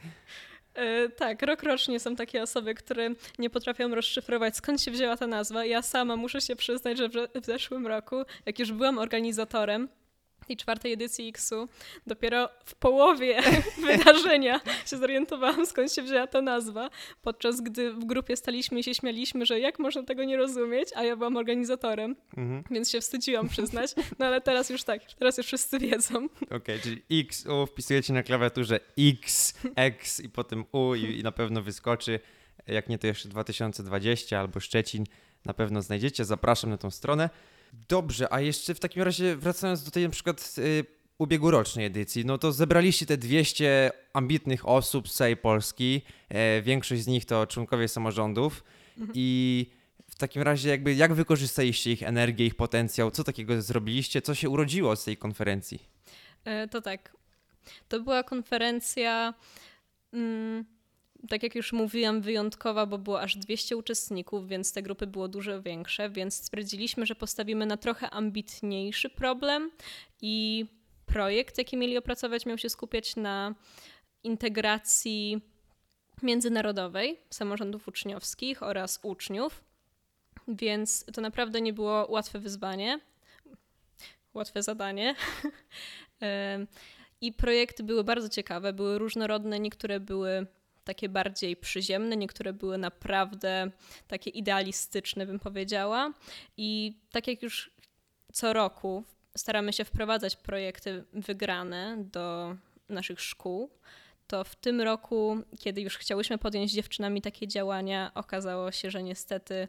Yy, 0.76 1.10
tak, 1.10 1.42
rok 1.42 1.62
rocznie 1.62 2.00
są 2.00 2.16
takie 2.16 2.42
osoby, 2.42 2.74
które 2.74 3.10
nie 3.38 3.50
potrafią 3.50 3.94
rozszyfrować, 3.94 4.56
skąd 4.56 4.82
się 4.82 4.90
wzięła 4.90 5.16
ta 5.16 5.26
nazwa. 5.26 5.64
Ja 5.64 5.82
sama 5.82 6.16
muszę 6.16 6.40
się 6.40 6.56
przyznać, 6.56 6.98
że 6.98 7.08
w, 7.08 7.12
w 7.42 7.44
zeszłym 7.44 7.86
roku, 7.86 8.16
jak 8.46 8.58
już 8.58 8.72
byłam 8.72 8.98
organizatorem, 8.98 9.88
tej 10.44 10.56
czwartej 10.56 10.92
edycji 10.92 11.28
X-u 11.28 11.68
dopiero 12.06 12.48
w 12.64 12.74
połowie 12.74 13.40
wydarzenia 13.86 14.60
się 14.86 14.96
zorientowałam, 14.98 15.66
skąd 15.66 15.92
się 15.92 16.02
wzięła 16.02 16.26
ta 16.26 16.42
nazwa, 16.42 16.90
podczas 17.22 17.60
gdy 17.60 17.92
w 17.92 18.04
grupie 18.04 18.36
staliśmy 18.36 18.80
i 18.80 18.82
się 18.84 18.94
śmialiśmy, 18.94 19.46
że 19.46 19.60
jak 19.60 19.78
można 19.78 20.02
tego 20.02 20.24
nie 20.24 20.36
rozumieć, 20.36 20.88
a 20.94 21.02
ja 21.04 21.16
byłam 21.16 21.36
organizatorem, 21.36 22.16
Mhm. 22.36 22.64
więc 22.70 22.90
się 22.90 23.00
wstydziłam 23.00 23.48
przyznać, 23.48 23.90
no 24.18 24.26
ale 24.26 24.40
teraz 24.40 24.70
już 24.70 24.82
tak, 24.84 25.02
teraz 25.18 25.38
już 25.38 25.46
wszyscy 25.46 25.78
wiedzą. 25.78 26.28
Okej, 26.50 26.80
czyli 26.80 27.02
X, 27.10 27.46
U 27.46 27.66
wpisujecie 27.66 28.12
na 28.12 28.22
klawiaturze 28.22 28.80
X, 28.98 29.54
X 29.76 30.20
i 30.20 30.28
potem 30.28 30.64
U 30.72 30.94
i, 30.94 31.18
i 31.18 31.22
na 31.22 31.32
pewno 31.32 31.62
wyskoczy. 31.62 32.20
Jak 32.66 32.88
nie, 32.88 32.98
to 32.98 33.06
jeszcze 33.06 33.28
2020 33.28 34.38
albo 34.40 34.60
Szczecin 34.60 35.04
na 35.44 35.54
pewno 35.54 35.82
znajdziecie. 35.82 36.24
Zapraszam 36.24 36.70
na 36.70 36.76
tą 36.78 36.90
stronę. 36.90 37.30
Dobrze, 37.88 38.32
a 38.32 38.40
jeszcze 38.40 38.74
w 38.74 38.80
takim 38.80 39.02
razie 39.02 39.36
wracając 39.36 39.84
do 39.84 39.90
tej 39.90 40.04
na 40.04 40.10
przykład 40.10 40.54
y, 40.58 40.84
ubiegłorocznej 41.18 41.86
edycji, 41.86 42.24
no 42.24 42.38
to 42.38 42.52
zebraliście 42.52 43.06
te 43.06 43.16
200 43.16 43.90
ambitnych 44.12 44.68
osób 44.68 45.08
z 45.08 45.14
całej 45.14 45.36
Polski. 45.36 46.02
E, 46.28 46.62
większość 46.62 47.02
z 47.02 47.06
nich 47.06 47.24
to 47.24 47.46
członkowie 47.46 47.88
samorządów 47.88 48.64
i 49.14 49.66
w 50.10 50.14
takim 50.16 50.42
razie 50.42 50.68
jakby 50.68 50.94
jak 50.94 51.14
wykorzystaliście 51.14 51.92
ich 51.92 52.02
energię, 52.02 52.46
ich 52.46 52.54
potencjał, 52.54 53.10
co 53.10 53.24
takiego 53.24 53.62
zrobiliście, 53.62 54.22
co 54.22 54.34
się 54.34 54.48
urodziło 54.48 54.96
z 54.96 55.04
tej 55.04 55.16
konferencji? 55.16 55.82
E, 56.44 56.68
To 56.68 56.80
tak. 56.82 57.16
To 57.88 58.00
była 58.00 58.22
konferencja, 58.22 59.34
mm, 60.12 60.64
tak 61.28 61.42
jak 61.42 61.54
już 61.54 61.72
mówiłam, 61.72 62.20
wyjątkowa, 62.20 62.86
bo 62.86 62.98
było 62.98 63.20
aż 63.20 63.36
200 63.36 63.76
uczestników, 63.76 64.48
więc 64.48 64.72
te 64.72 64.82
grupy 64.82 65.06
było 65.06 65.28
dużo 65.28 65.62
większe, 65.62 66.10
więc 66.10 66.34
stwierdziliśmy, 66.34 67.06
że 67.06 67.14
postawimy 67.14 67.66
na 67.66 67.76
trochę 67.76 68.10
ambitniejszy 68.10 69.10
problem 69.10 69.70
i 70.22 70.66
projekt, 71.06 71.58
jaki 71.58 71.76
mieli 71.76 71.98
opracować, 71.98 72.46
miał 72.46 72.58
się 72.58 72.68
skupiać 72.68 73.16
na 73.16 73.54
integracji 74.22 75.40
międzynarodowej 76.22 77.20
samorządów 77.30 77.88
uczniowskich 77.88 78.62
oraz 78.62 79.00
uczniów. 79.02 79.64
Więc 80.48 81.04
to 81.12 81.20
naprawdę 81.20 81.60
nie 81.60 81.72
było 81.72 82.06
łatwe 82.10 82.38
wyzwanie, 82.38 83.00
łatwe 84.34 84.62
zadanie. 84.62 85.14
I 87.20 87.32
projekty 87.32 87.82
były 87.82 88.04
bardzo 88.04 88.28
ciekawe, 88.28 88.72
były 88.72 88.98
różnorodne, 88.98 89.60
niektóre 89.60 90.00
były 90.00 90.46
takie 90.84 91.08
bardziej 91.08 91.56
przyziemne, 91.56 92.16
niektóre 92.16 92.52
były 92.52 92.78
naprawdę 92.78 93.70
takie 94.08 94.30
idealistyczne, 94.30 95.26
bym 95.26 95.38
powiedziała. 95.38 96.12
I 96.56 96.96
tak 97.10 97.28
jak 97.28 97.42
już 97.42 97.70
co 98.32 98.52
roku 98.52 99.04
staramy 99.36 99.72
się 99.72 99.84
wprowadzać 99.84 100.36
projekty 100.36 101.04
wygrane 101.12 101.96
do 101.98 102.56
naszych 102.88 103.20
szkół, 103.20 103.70
to 104.34 104.44
w 104.44 104.54
tym 104.56 104.80
roku, 104.80 105.38
kiedy 105.58 105.80
już 105.80 105.96
chciałyśmy 105.98 106.38
podjąć 106.38 106.70
z 106.70 106.74
dziewczynami 106.74 107.22
takie 107.22 107.48
działania, 107.48 108.10
okazało 108.14 108.72
się, 108.72 108.90
że 108.90 109.02
niestety 109.02 109.68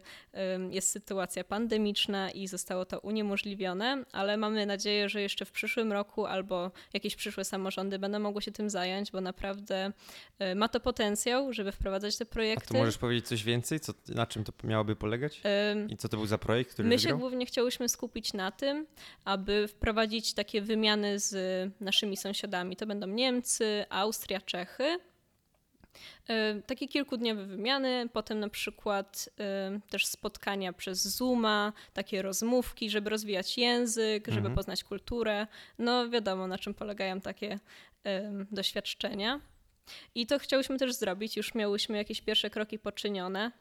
jest 0.70 0.88
sytuacja 0.90 1.44
pandemiczna 1.44 2.30
i 2.30 2.46
zostało 2.48 2.84
to 2.84 3.00
uniemożliwione, 3.00 4.04
ale 4.12 4.36
mamy 4.36 4.66
nadzieję, 4.66 5.08
że 5.08 5.20
jeszcze 5.22 5.44
w 5.44 5.52
przyszłym 5.52 5.92
roku 5.92 6.26
albo 6.26 6.70
jakieś 6.92 7.16
przyszłe 7.16 7.44
samorządy 7.44 7.98
będą 7.98 8.18
mogły 8.18 8.42
się 8.42 8.52
tym 8.52 8.70
zająć, 8.70 9.10
bo 9.12 9.20
naprawdę 9.20 9.92
y, 10.42 10.54
ma 10.54 10.68
to 10.68 10.80
potencjał, 10.80 11.52
żeby 11.52 11.72
wprowadzać 11.72 12.16
te 12.16 12.24
A 12.24 12.32
projekty. 12.32 12.68
tu 12.68 12.74
możesz 12.76 12.98
powiedzieć 12.98 13.26
coś 13.28 13.44
więcej? 13.44 13.80
Co, 13.80 13.92
na 14.08 14.26
czym 14.26 14.44
to 14.44 14.52
miałoby 14.64 14.96
polegać? 14.96 15.40
I 15.88 15.96
co 15.96 16.08
to 16.08 16.16
był 16.16 16.26
za 16.26 16.38
projekt, 16.38 16.72
który 16.72 16.88
My 16.88 16.98
się 16.98 17.02
wygrał? 17.02 17.18
głównie 17.18 17.46
chciałyśmy 17.46 17.88
skupić 17.88 18.32
na 18.32 18.50
tym, 18.50 18.86
aby 19.24 19.68
wprowadzić 19.68 20.34
takie 20.34 20.62
wymiany 20.62 21.18
z 21.18 21.36
naszymi 21.80 22.16
sąsiadami. 22.16 22.76
To 22.76 22.86
będą 22.86 23.06
Niemcy, 23.06 23.84
Austria, 23.90 24.40
Czechy. 24.40 24.55
E, 26.28 26.62
Takie 26.66 26.88
kilkudniowe 26.88 27.46
wymiany, 27.46 28.08
potem 28.12 28.40
na 28.40 28.48
przykład 28.48 29.28
e, 29.40 29.80
też 29.90 30.06
spotkania 30.06 30.72
przez 30.72 31.02
Zooma, 31.02 31.72
takie 31.92 32.22
rozmówki, 32.22 32.90
żeby 32.90 33.10
rozwijać 33.10 33.58
język, 33.58 34.26
żeby 34.26 34.36
Mhm. 34.38 34.54
poznać 34.54 34.84
kulturę. 34.84 35.46
No 35.78 36.10
wiadomo, 36.10 36.46
na 36.46 36.58
czym 36.58 36.74
polegają 36.74 37.20
takie 37.20 37.58
em, 38.04 38.46
doświadczenia. 38.52 39.40
I 40.14 40.26
to 40.26 40.38
chciałyśmy 40.38 40.78
też 40.78 40.94
zrobić, 40.94 41.36
już 41.36 41.54
miałyśmy 41.54 41.96
jakieś 41.96 42.20
pierwsze 42.20 42.50
kroki 42.50 42.78
poczynione. 42.78 43.52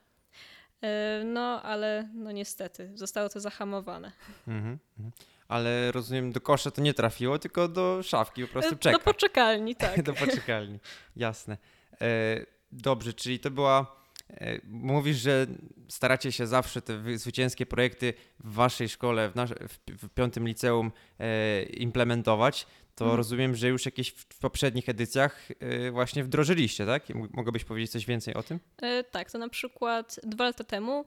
No, 1.25 1.61
ale 1.61 2.09
no 2.13 2.31
niestety, 2.31 2.91
zostało 2.95 3.29
to 3.29 3.39
zahamowane. 3.39 4.11
Mhm, 4.47 4.77
mhm. 4.97 5.11
Ale 5.47 5.91
rozumiem, 5.91 6.31
do 6.31 6.41
kosza 6.41 6.71
to 6.71 6.81
nie 6.81 6.93
trafiło, 6.93 7.39
tylko 7.39 7.67
do 7.67 7.99
szafki 8.03 8.41
po 8.41 8.47
prostu 8.47 8.73
E, 8.75 8.77
czeka. 8.77 8.97
Do 8.97 9.03
poczekalni, 9.03 9.75
tak. 9.85 10.01
do 10.03 10.13
poczekalni. 10.13 10.79
Jasne. 11.15 11.57
E, 12.01 12.45
dobrze, 12.71 13.13
czyli 13.13 13.39
to 13.39 13.51
była. 13.51 13.95
E, 14.29 14.59
mówisz, 14.67 15.17
że 15.17 15.47
staracie 15.89 16.31
się 16.31 16.47
zawsze 16.47 16.81
te 16.81 16.97
wy- 16.97 17.17
zwycięskie 17.17 17.65
projekty 17.65 18.13
w 18.39 18.53
waszej 18.53 18.89
szkole, 18.89 19.29
w, 19.29 19.35
nasz, 19.35 19.49
w, 19.49 20.05
w 20.05 20.09
piątym 20.09 20.47
liceum 20.47 20.91
e, 21.19 21.63
implementować. 21.63 22.67
To 22.95 23.05
Mhm. 23.05 23.17
rozumiem, 23.17 23.55
że 23.55 23.67
już 23.67 23.85
jakieś 23.85 24.09
w, 24.09 24.25
poprzednich 24.39 24.89
edycjach 24.89 25.47
e, 25.59 25.91
właśnie 25.91 26.23
wdrożyliście, 26.23 26.85
tak? 26.85 27.03
Mogłabyś 27.33 27.63
powiedzieć 27.63 27.91
coś 27.91 28.05
więcej 28.05 28.33
o 28.33 28.43
tym? 28.43 28.59
E, 28.81 29.03
Tak, 29.03 29.31
to 29.31 29.37
na 29.37 29.49
przykład 29.49 30.19
dwa 30.23 30.43
lata 30.43 30.63
temu, 30.63 31.05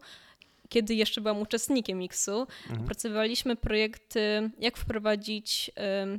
kiedy 0.68 0.94
jeszcze 0.94 1.20
byłam 1.20 1.40
uczestnikiem 1.40 2.02
X-u, 2.02 2.40
Mhm. 2.40 2.80
opracowaliśmy 2.82 3.56
projekty, 3.56 4.50
jak 4.58 4.78
wprowadzić 4.78 5.70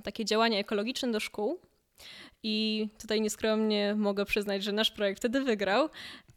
takie 0.04 0.26
działania 0.26 0.60
ekologiczne 0.60 1.12
do 1.12 1.20
szkół. 1.20 1.60
I 2.44 2.88
tutaj 3.02 3.22
nieskromnie 3.22 3.96
mogę 3.96 4.26
przyznać, 4.26 4.64
że 4.64 4.72
nasz 4.72 4.92
projekt 4.92 5.20
wtedy 5.20 5.42
wygrał. 5.42 5.90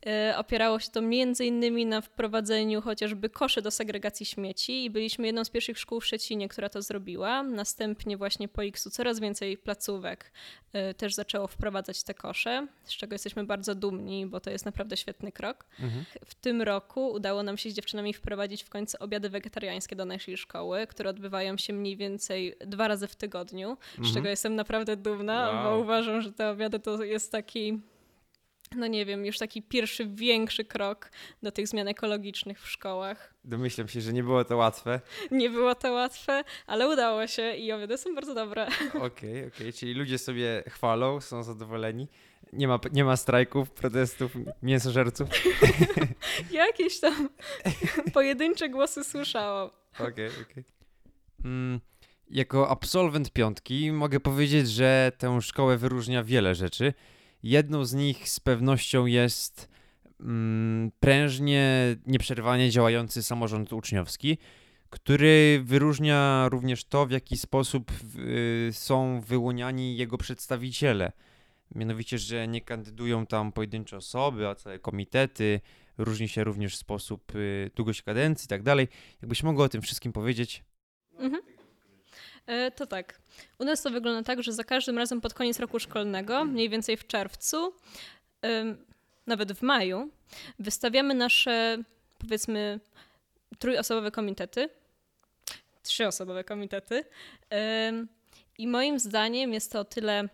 E, 0.07 0.35
Opierało 0.39 0.81
się 0.81 0.91
to 0.91 1.03
między 1.03 1.45
innymi 1.47 1.87
na 1.87 2.01
wprowadzeniu 2.01 2.81
chociażby 2.83 3.31
koszy 3.31 3.63
do 3.63 3.71
segregacji 3.71 4.27
śmieci 4.27 4.85
i 4.85 4.91
byliśmy 4.91 5.27
jedną 5.27 5.45
z 5.45 5.51
pierwszych 5.51 5.79
szkół 5.79 6.01
w 6.01 6.07
Szczecinie, 6.07 6.49
która 6.49 6.69
to 6.69 6.83
zrobiła. 6.83 7.43
Następnie 7.43 8.17
właśnie 8.17 8.49
po 8.49 8.65
X-u 8.65 8.91
coraz 8.91 9.21
więcej 9.21 9.59
placówek 9.59 10.33
e, 10.73 10.95
też 10.95 11.15
zaczęło 11.15 11.47
wprowadzać 11.47 12.03
te 12.03 12.15
kosze, 12.15 12.67
z 12.85 12.91
czego 12.93 13.15
jesteśmy 13.15 13.45
bardzo 13.45 13.75
dumni, 13.75 14.27
bo 14.27 14.41
to 14.41 14.51
jest 14.51 14.65
naprawdę 14.65 14.97
świetny 14.97 15.33
krok. 15.33 15.65
Mhm. 15.81 16.05
W 16.25 16.35
tym 16.35 16.63
roku 16.63 17.13
udało 17.13 17.43
nam 17.43 17.57
się 17.59 17.71
z 17.71 17.75
dziewczynami 17.75 18.13
wprowadzić 18.15 18.63
w 18.65 18.69
końcu 18.71 18.97
obiady 19.01 19.31
wegetariańskie 19.31 19.97
do 19.97 20.05
naszej 20.05 20.37
szkoły, 20.37 20.87
które 20.87 21.11
odbywają 21.11 21.57
się 21.57 21.73
mniej 21.73 21.97
więcej 21.97 22.57
dwa 22.67 22.89
razy 22.89 23.07
w 23.09 23.17
tygodniu, 23.17 23.77
z 23.95 23.99
Mhm. 23.99 24.15
czego 24.15 24.29
jestem 24.29 24.55
naprawdę 24.55 24.97
dumna, 24.97 25.51
Wow. 25.51 25.65
bo 25.65 25.79
uważam, 25.79 26.23
że 26.23 26.33
te 26.33 26.51
obiady 26.51 26.79
to 26.81 27.03
jest 27.05 27.33
taki, 27.33 27.81
no 28.77 28.87
nie 28.87 29.07
wiem, 29.07 29.27
już 29.27 29.39
taki 29.39 29.63
pierwszy 29.63 30.07
większy 30.07 30.65
krok 30.65 31.11
do 31.43 31.53
tych 31.53 31.69
zmian 31.69 31.89
ekologicznych 31.89 32.61
w 32.63 32.71
szkołach. 32.71 33.35
Domyślam 33.45 33.89
się, 33.89 34.01
że 34.01 34.13
nie 34.13 34.23
było 34.23 34.45
to 34.45 34.57
łatwe. 34.57 35.01
Nie 35.31 35.51
było 35.51 35.75
to 35.75 35.93
łatwe, 35.93 36.45
ale 36.67 36.89
udało 36.89 37.27
się 37.27 37.55
i 37.55 37.73
obiady 37.73 37.99
są 37.99 38.15
bardzo 38.15 38.35
dobre. 38.35 38.67
Okej, 38.95 39.47
okej, 39.47 39.73
czyli 39.73 39.95
ludzie 39.95 40.19
sobie 40.19 40.65
chwalą, 40.69 41.21
są 41.21 41.43
zadowoleni. 41.43 42.09
Nie 42.53 42.69
ma, 42.69 42.79
nie 42.93 43.05
ma 43.05 43.17
strajków, 43.17 43.71
protestów, 43.71 44.33
mięsożerców. 44.63 45.29
Jakieś 46.51 47.01
tam 47.01 47.29
pojedyncze 48.15 48.69
głosy 48.69 49.05
słyszałam. 49.05 49.71
Okej, 49.99 50.31
okej. 50.43 50.65
Mm, 51.45 51.81
jako 52.31 52.69
absolwent 52.69 53.33
piątki 53.33 53.93
mogę 53.93 54.21
powiedzieć, 54.21 54.69
że 54.69 55.13
tę 55.19 55.43
szkołę 55.43 55.77
wyróżnia 55.77 56.25
wiele 56.25 56.55
rzeczy. 56.55 56.95
Jedną 57.43 57.85
z 57.85 57.95
nich 57.95 58.29
z 58.29 58.41
pewnością 58.41 59.07
jest 59.07 59.69
mm, 60.21 60.91
prężnie, 61.01 61.97
nieprzerwanie 62.07 62.71
działający 62.71 63.23
samorząd 63.23 63.73
uczniowski, 63.73 64.39
który 64.91 65.63
wyróżnia 65.65 66.49
również 66.49 66.85
to, 66.85 67.07
w 67.07 67.11
jaki 67.11 67.37
sposób 67.37 67.93
y, 68.19 68.71
są 68.73 69.21
wyłoniani 69.21 69.97
jego 69.97 70.19
przedstawiciele. 70.19 71.13
Mianowicie, 71.75 72.19
że 72.19 72.49
nie 72.49 72.61
kandydują 72.61 73.27
tam 73.27 73.53
pojedyncze 73.53 73.97
osoby, 73.97 74.49
a 74.49 74.55
całe 74.55 74.79
komitety. 74.79 75.61
Różni 75.99 76.29
się 76.29 76.45
również 76.45 76.77
sposób 76.77 77.35
y, 77.35 77.71
długość 77.77 78.03
kadencji 78.03 78.47
i 78.47 78.49
tak 78.49 78.63
dalej. 78.63 78.89
Jakbyś 79.23 79.43
mogła 79.43 79.65
o 79.65 79.69
tym 79.69 79.83
wszystkim 79.83 80.13
powiedzieć? 80.13 80.65
Mhm. 81.19 81.43
E, 82.47 82.71
To 82.71 82.87
tak. 82.87 83.19
U 83.59 83.65
nas 83.65 83.83
to 83.83 83.91
wygląda 83.91 84.23
tak, 84.23 84.43
że 84.43 84.53
za 84.53 84.65
każdym 84.65 84.99
razem 84.99 85.21
pod 85.21 85.35
koniec 85.35 85.61
roku 85.61 85.79
szkolnego, 85.79 86.45
mniej 86.45 86.69
więcej 86.69 86.97
w 86.97 87.07
czerwcu, 87.07 87.75
nawet 89.27 89.53
w 89.53 89.63
maju, 89.63 90.11
wystawiamy 90.59 91.15
nasze, 91.15 91.79
powiedzmy, 92.19 92.81
trójosobowe 93.59 94.11
komitety, 94.11 94.69
trzyosobowe 95.83 96.45
komitety. 96.45 97.05
I 98.59 98.67
moim 98.67 98.99
zdaniem 98.99 99.53
jest 99.53 99.73
to 99.73 99.81
o 99.81 99.85
tyle 99.85 100.29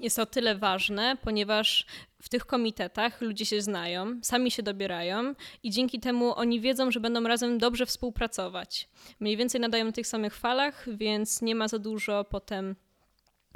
jest 0.00 0.18
o 0.18 0.26
tyle 0.26 0.54
ważne, 0.54 1.16
ponieważ 1.22 1.86
w 2.22 2.28
tych 2.28 2.46
komitetach 2.46 3.20
ludzie 3.20 3.46
się 3.46 3.62
znają, 3.62 4.20
sami 4.22 4.50
się 4.50 4.62
dobierają 4.62 5.34
i 5.62 5.70
dzięki 5.70 6.00
temu 6.00 6.34
oni 6.34 6.60
wiedzą, 6.60 6.90
że 6.90 7.00
będą 7.00 7.22
razem 7.22 7.58
dobrze 7.58 7.86
współpracować. 7.86 8.88
Mniej 9.20 9.36
więcej 9.36 9.60
nadają 9.60 9.84
na 9.84 9.92
tych 9.92 10.06
samych 10.06 10.34
falach, 10.34 10.86
więc 10.96 11.42
nie 11.42 11.54
ma 11.54 11.68
za 11.68 11.78
dużo 11.78 12.24
potem 12.24 12.76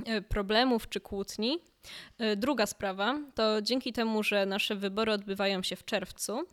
e, 0.07 0.23
problemów 0.23 0.89
czy 0.89 1.01
kłótni. 1.01 1.59
E, 2.19 2.37
druga 2.37 2.67
sprawa 2.67 3.21
to 3.35 3.63
dzięki 3.63 3.93
temu, 3.93 4.23
że 4.23 4.47
nasze 4.47 4.77
wybory 4.77 5.13
odbywają 5.13 5.63
się 5.63 5.77
w 5.77 5.85
czerwcu, 5.85 6.47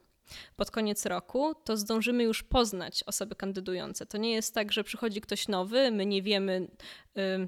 pod 0.56 0.72
koniec 0.72 1.06
roku, 1.06 1.56
to 1.64 1.78
zdążymy 1.78 2.24
już 2.24 2.44
poznać 2.44 3.04
osoby 3.04 3.36
kandydujące. 3.36 4.06
To 4.06 4.18
nie 4.18 4.32
jest 4.32 4.56
tak, 4.56 4.72
że 4.72 4.84
przychodzi 4.84 5.22
ktoś 5.22 5.48
nowy, 5.48 5.92
my 5.92 6.06
nie 6.06 6.22
wiemy, 6.22 6.68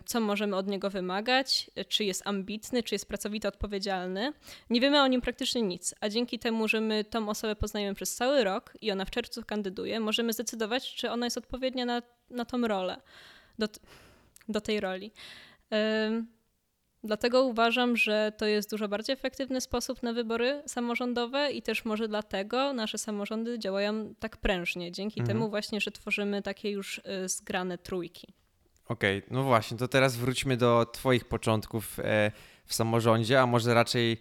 co 0.06 0.20
możemy 0.20 0.56
od 0.56 0.68
niego 0.68 0.90
wymagać, 0.90 1.72
czy 1.88 2.04
jest 2.04 2.28
ambitny, 2.28 2.84
czy 2.84 2.96
jest 2.96 3.08
pracowity, 3.08 3.48
odpowiedzialny. 3.48 4.34
Nie 4.70 4.82
wiemy 4.82 5.02
o 5.02 5.08
nim 5.08 5.22
praktycznie 5.22 5.62
nic, 5.62 5.96
a 6.02 6.10
dzięki 6.10 6.40
temu, 6.40 6.68
że 6.68 6.82
my 6.82 7.04
tą 7.04 7.30
osobę 7.30 7.56
poznajemy 7.56 7.96
przez 7.96 8.16
cały 8.16 8.44
rok 8.44 8.74
i 8.82 8.92
ona 8.92 9.06
w 9.06 9.12
czerwcu 9.12 9.44
kandyduje, 9.44 10.00
możemy 10.00 10.34
zdecydować, 10.34 10.96
czy 10.96 11.12
ona 11.12 11.26
jest 11.26 11.38
odpowiednia 11.38 11.86
na, 11.86 12.02
na 12.30 12.46
tą 12.46 12.68
rolę, 12.68 13.02
do, 13.60 13.68
do 14.50 14.62
tej 14.62 14.80
roli. 14.80 15.12
Dlatego 17.04 17.44
uważam, 17.44 17.98
że 17.98 18.32
to 18.38 18.46
jest 18.46 18.70
dużo 18.70 18.88
bardziej 18.88 19.14
efektywny 19.14 19.62
sposób 19.62 20.04
na 20.04 20.14
wybory 20.14 20.64
samorządowe 20.66 21.52
i 21.52 21.62
też 21.62 21.86
może 21.86 22.08
dlatego 22.08 22.74
nasze 22.74 22.98
samorządy 22.98 23.60
działają 23.60 24.16
tak 24.20 24.38
prężnie, 24.38 24.92
dzięki 24.92 25.20
mhm. 25.20 25.38
temu 25.38 25.50
właśnie, 25.50 25.82
że 25.82 25.92
tworzymy 25.92 26.42
takie 26.42 26.72
już 26.72 26.98
y, 26.98 27.30
zgrane 27.30 27.78
trójki. 27.78 28.34
Okej, 28.88 29.18
okay, 29.18 29.30
no 29.32 29.44
właśnie, 29.44 29.78
to 29.78 29.88
teraz 29.88 30.16
wróćmy 30.16 30.58
do 30.58 30.86
Twoich 30.86 31.26
początków 31.26 32.00
e, 32.00 32.32
w 32.66 32.74
samorządzie, 32.74 33.42
a 33.42 33.46
może 33.46 33.74
raczej 33.74 34.18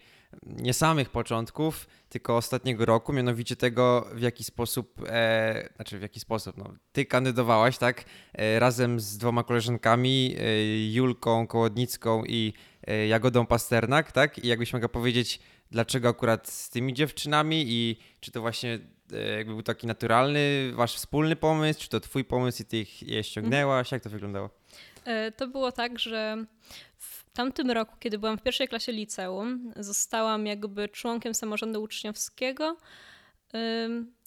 nie 0.46 0.74
samych 0.74 1.10
początków, 1.10 1.86
tylko 2.08 2.36
ostatniego 2.36 2.84
roku, 2.84 3.12
mianowicie 3.12 3.56
tego, 3.56 4.08
w 4.14 4.20
jaki 4.20 4.44
sposób, 4.44 4.94
e, 5.08 5.68
znaczy 5.76 5.98
w 5.98 6.02
jaki 6.02 6.20
sposób, 6.20 6.56
no, 6.56 6.74
ty 6.92 7.06
kandydowałaś, 7.06 7.78
tak, 7.78 8.04
e, 8.32 8.58
razem 8.58 9.00
z 9.00 9.18
dwoma 9.18 9.44
koleżankami, 9.44 10.36
e, 10.38 10.92
Julką 10.92 11.46
Kołodnicką 11.46 12.24
i 12.24 12.52
e, 12.86 13.06
Jagodą 13.06 13.46
Pasternak, 13.46 14.12
tak, 14.12 14.38
i 14.44 14.48
jakbyś 14.48 14.72
mogła 14.72 14.88
powiedzieć, 14.88 15.40
dlaczego 15.70 16.08
akurat 16.08 16.48
z 16.48 16.70
tymi 16.70 16.94
dziewczynami 16.94 17.64
i 17.68 17.98
czy 18.20 18.30
to 18.30 18.40
właśnie 18.40 18.78
e, 19.12 19.36
jakby 19.36 19.52
był 19.52 19.62
taki 19.62 19.86
naturalny, 19.86 20.72
wasz 20.74 20.94
wspólny 20.94 21.36
pomysł, 21.36 21.80
czy 21.80 21.88
to 21.88 22.00
twój 22.00 22.24
pomysł 22.24 22.62
i 22.62 22.66
ty 22.66 22.78
ich 22.78 23.02
je 23.02 23.24
ściągnęłaś, 23.24 23.92
jak 23.92 24.02
to 24.02 24.10
wyglądało? 24.10 24.50
E, 25.04 25.32
to 25.32 25.46
było 25.48 25.72
tak, 25.72 25.98
że 25.98 26.44
w 26.98 27.21
tamtym 27.32 27.70
roku, 27.70 27.96
kiedy 28.00 28.18
byłam 28.18 28.38
w 28.38 28.42
pierwszej 28.42 28.68
klasie 28.68 28.92
liceum, 28.92 29.72
zostałam 29.76 30.46
jakby 30.46 30.88
członkiem 30.88 31.34
samorządu 31.34 31.82
uczniowskiego, 31.82 32.76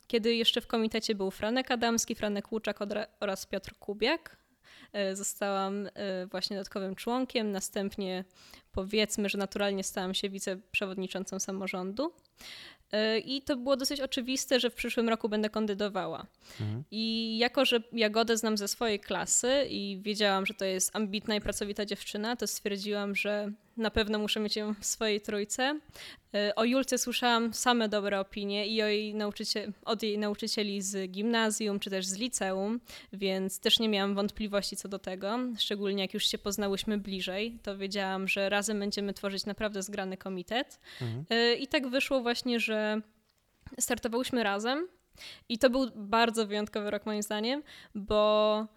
kiedy 0.08 0.36
jeszcze 0.36 0.62
w 0.62 0.68
komitecie 0.68 1.16
był 1.16 1.32
Franek 1.32 1.72
Adamski, 1.72 2.16
Franek 2.16 2.52
Łuczak 2.52 2.80
oraz 3.20 3.46
Piotr 3.46 3.76
Kubiak. 3.80 4.45
E, 4.96 5.16
zostałam 5.16 5.88
e, 5.94 6.28
właśnie 6.28 6.58
dodatkowym 6.58 6.96
członkiem, 6.96 7.52
następnie 7.52 8.24
powiedzmy, 8.72 9.30
że 9.30 9.38
naturalnie 9.38 9.84
stałam 9.84 10.14
się 10.14 10.30
wiceprzewodniczącą 10.30 11.40
samorządu. 11.40 12.14
E, 12.92 13.20
I 13.20 13.42
to 13.42 13.56
było 13.56 13.78
dosyć 13.78 14.02
oczywiste, 14.02 14.60
że 14.60 14.70
w 14.70 14.74
przyszłym 14.74 15.10
roku 15.10 15.30
będę 15.30 15.50
kandydowała. 15.50 16.26
Mhm. 16.62 16.84
I 16.92 17.38
jako, 17.38 17.66
że 17.66 17.80
Jagodę 17.92 18.38
znam 18.38 18.58
ze 18.58 18.68
swojej 18.68 19.00
klasy 19.00 19.66
i 19.70 20.00
wiedziałam, 20.02 20.46
że 20.46 20.54
to 20.54 20.66
jest 20.66 20.96
ambitna 20.96 21.36
i 21.36 21.42
pracowita 21.42 21.86
dziewczyna, 21.86 22.36
to 22.36 22.48
stwierdziłam, 22.48 23.16
że 23.16 23.52
na 23.78 23.92
pewno 23.92 24.20
muszę 24.20 24.40
mieć 24.40 24.56
ją 24.56 24.74
w 24.74 24.86
swojej 24.86 25.22
trójce. 25.22 25.80
E, 26.34 26.56
o 26.56 26.64
Julce 26.64 26.98
słyszałam 26.98 27.54
same 27.54 27.90
dobre 27.90 28.20
opinie 28.20 28.68
i 28.68 28.76
jej 28.76 29.16
od 29.86 30.04
jej 30.04 30.18
nauczycieli 30.18 30.82
z 30.82 31.12
gimnazjum 31.12 31.80
czy 31.80 31.90
też 31.90 32.06
z 32.06 32.18
liceum, 32.18 32.80
więc 33.14 33.60
też 33.60 33.80
nie 33.80 33.90
miałam 33.90 34.16
wątpliwości 34.16 34.76
co 34.76 34.88
do 34.88 35.00
tego. 35.00 35.40
Szczególnie 35.60 36.04
jak 36.04 36.14
już 36.14 36.26
się 36.26 36.38
poznałyśmy 36.38 36.98
bliżej, 36.98 37.60
to 37.64 37.78
wiedziałam, 37.78 38.28
że 38.28 38.50
razem 38.50 38.80
będziemy 38.80 39.14
tworzyć 39.14 39.46
naprawdę 39.46 39.84
zgrany 39.84 40.18
komitet. 40.18 40.80
Mhm. 41.02 41.26
E, 41.30 41.54
I 41.54 41.68
tak 41.68 41.88
wyszło 41.88 42.22
właśnie, 42.22 42.60
że 42.60 43.02
startowałyśmy 43.80 44.44
razem. 44.44 44.88
I 45.50 45.58
to 45.58 45.70
był 45.70 45.92
bardzo 45.96 46.48
wyjątkowy 46.48 46.92
rok 46.92 47.06
moim 47.06 47.24
zdaniem, 47.24 47.64
bo 47.96 48.68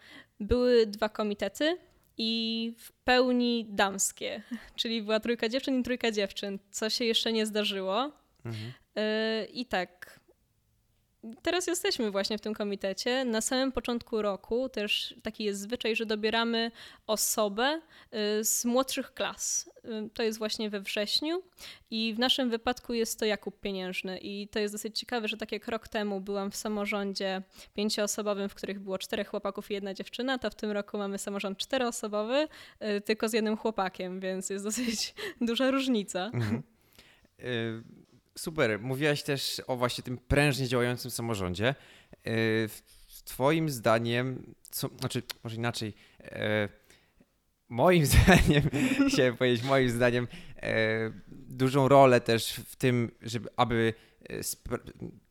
były 0.40 0.86
dwa 0.86 1.08
komitety 1.08 1.78
i 2.18 2.72
w 2.78 2.92
pełni 2.92 3.66
damskie, 3.68 4.42
czyli 4.76 5.02
była 5.02 5.20
trójka 5.20 5.48
dziewczyn 5.48 5.80
i 5.80 5.82
trójka 5.82 6.10
dziewczyn, 6.10 6.58
co 6.70 6.90
się 6.90 7.04
jeszcze 7.04 7.32
nie 7.32 7.46
zdarzyło. 7.46 8.12
Mhm. 8.44 8.72
Y, 8.98 9.46
I 9.52 9.66
tak, 9.66 10.17
Teraz 11.42 11.66
jesteśmy 11.66 12.10
właśnie 12.10 12.38
w 12.38 12.40
tym 12.40 12.54
komitecie. 12.54 13.24
Na 13.24 13.40
samym 13.40 13.72
początku 13.72 14.22
roku 14.22 14.68
też 14.68 15.14
taki 15.22 15.44
jest 15.44 15.60
zwyczaj, 15.60 15.96
że 15.96 16.06
dobieramy 16.06 16.70
osobę 17.06 17.80
y, 18.40 18.44
z 18.44 18.64
młodszych 18.64 19.14
klas. 19.14 19.70
Y, 19.84 20.10
to 20.14 20.22
jest 20.22 20.38
właśnie 20.38 20.70
we 20.70 20.80
wrześniu 20.80 21.42
i 21.90 22.14
w 22.14 22.18
naszym 22.18 22.50
wypadku 22.50 22.94
jest 22.94 23.18
to 23.18 23.24
Jakub 23.24 23.60
Pieniężny. 23.60 24.18
I 24.18 24.48
to 24.48 24.58
jest 24.58 24.74
dosyć 24.74 24.98
ciekawe, 24.98 25.28
że 25.28 25.36
tak 25.36 25.52
jak 25.52 25.68
rok 25.68 25.88
temu 25.88 26.20
byłam 26.20 26.50
w 26.50 26.56
samorządzie 26.56 27.42
pięcioosobowym, 27.74 28.48
w 28.48 28.54
których 28.54 28.80
było 28.80 28.98
czterech 28.98 29.28
chłopaków 29.28 29.70
i 29.70 29.74
jedna 29.74 29.94
dziewczyna, 29.94 30.38
to 30.38 30.50
w 30.50 30.54
tym 30.54 30.70
roku 30.70 30.98
mamy 30.98 31.18
samorząd 31.18 31.58
czteroosobowy, 31.58 32.48
y, 32.96 33.00
tylko 33.00 33.28
z 33.28 33.32
jednym 33.32 33.56
chłopakiem, 33.56 34.20
więc 34.20 34.50
jest 34.50 34.64
dosyć 34.64 35.14
duża 35.40 35.70
różnica. 35.70 36.30
Mhm. 36.34 36.62
Super. 38.38 38.80
Mówiłaś 38.80 39.22
też 39.22 39.62
o 39.66 39.76
właśnie 39.76 40.04
tym 40.04 40.18
prężnie 40.18 40.68
działającym 40.68 41.10
samorządzie. 41.10 41.74
E, 42.26 42.32
twoim 43.24 43.70
zdaniem, 43.70 44.54
co, 44.70 44.88
znaczy, 45.00 45.22
może 45.44 45.56
inaczej, 45.56 45.94
e, 46.20 46.68
moim 47.68 48.06
zdaniem, 48.12 48.62
chciałem 49.08 49.36
powiedzieć, 49.36 49.64
moim 49.64 49.90
zdaniem, 49.90 50.28
e, 50.56 51.10
dużą 51.28 51.88
rolę 51.88 52.20
też 52.20 52.52
w 52.52 52.76
tym, 52.76 53.10
żeby, 53.22 53.48
aby 53.56 53.94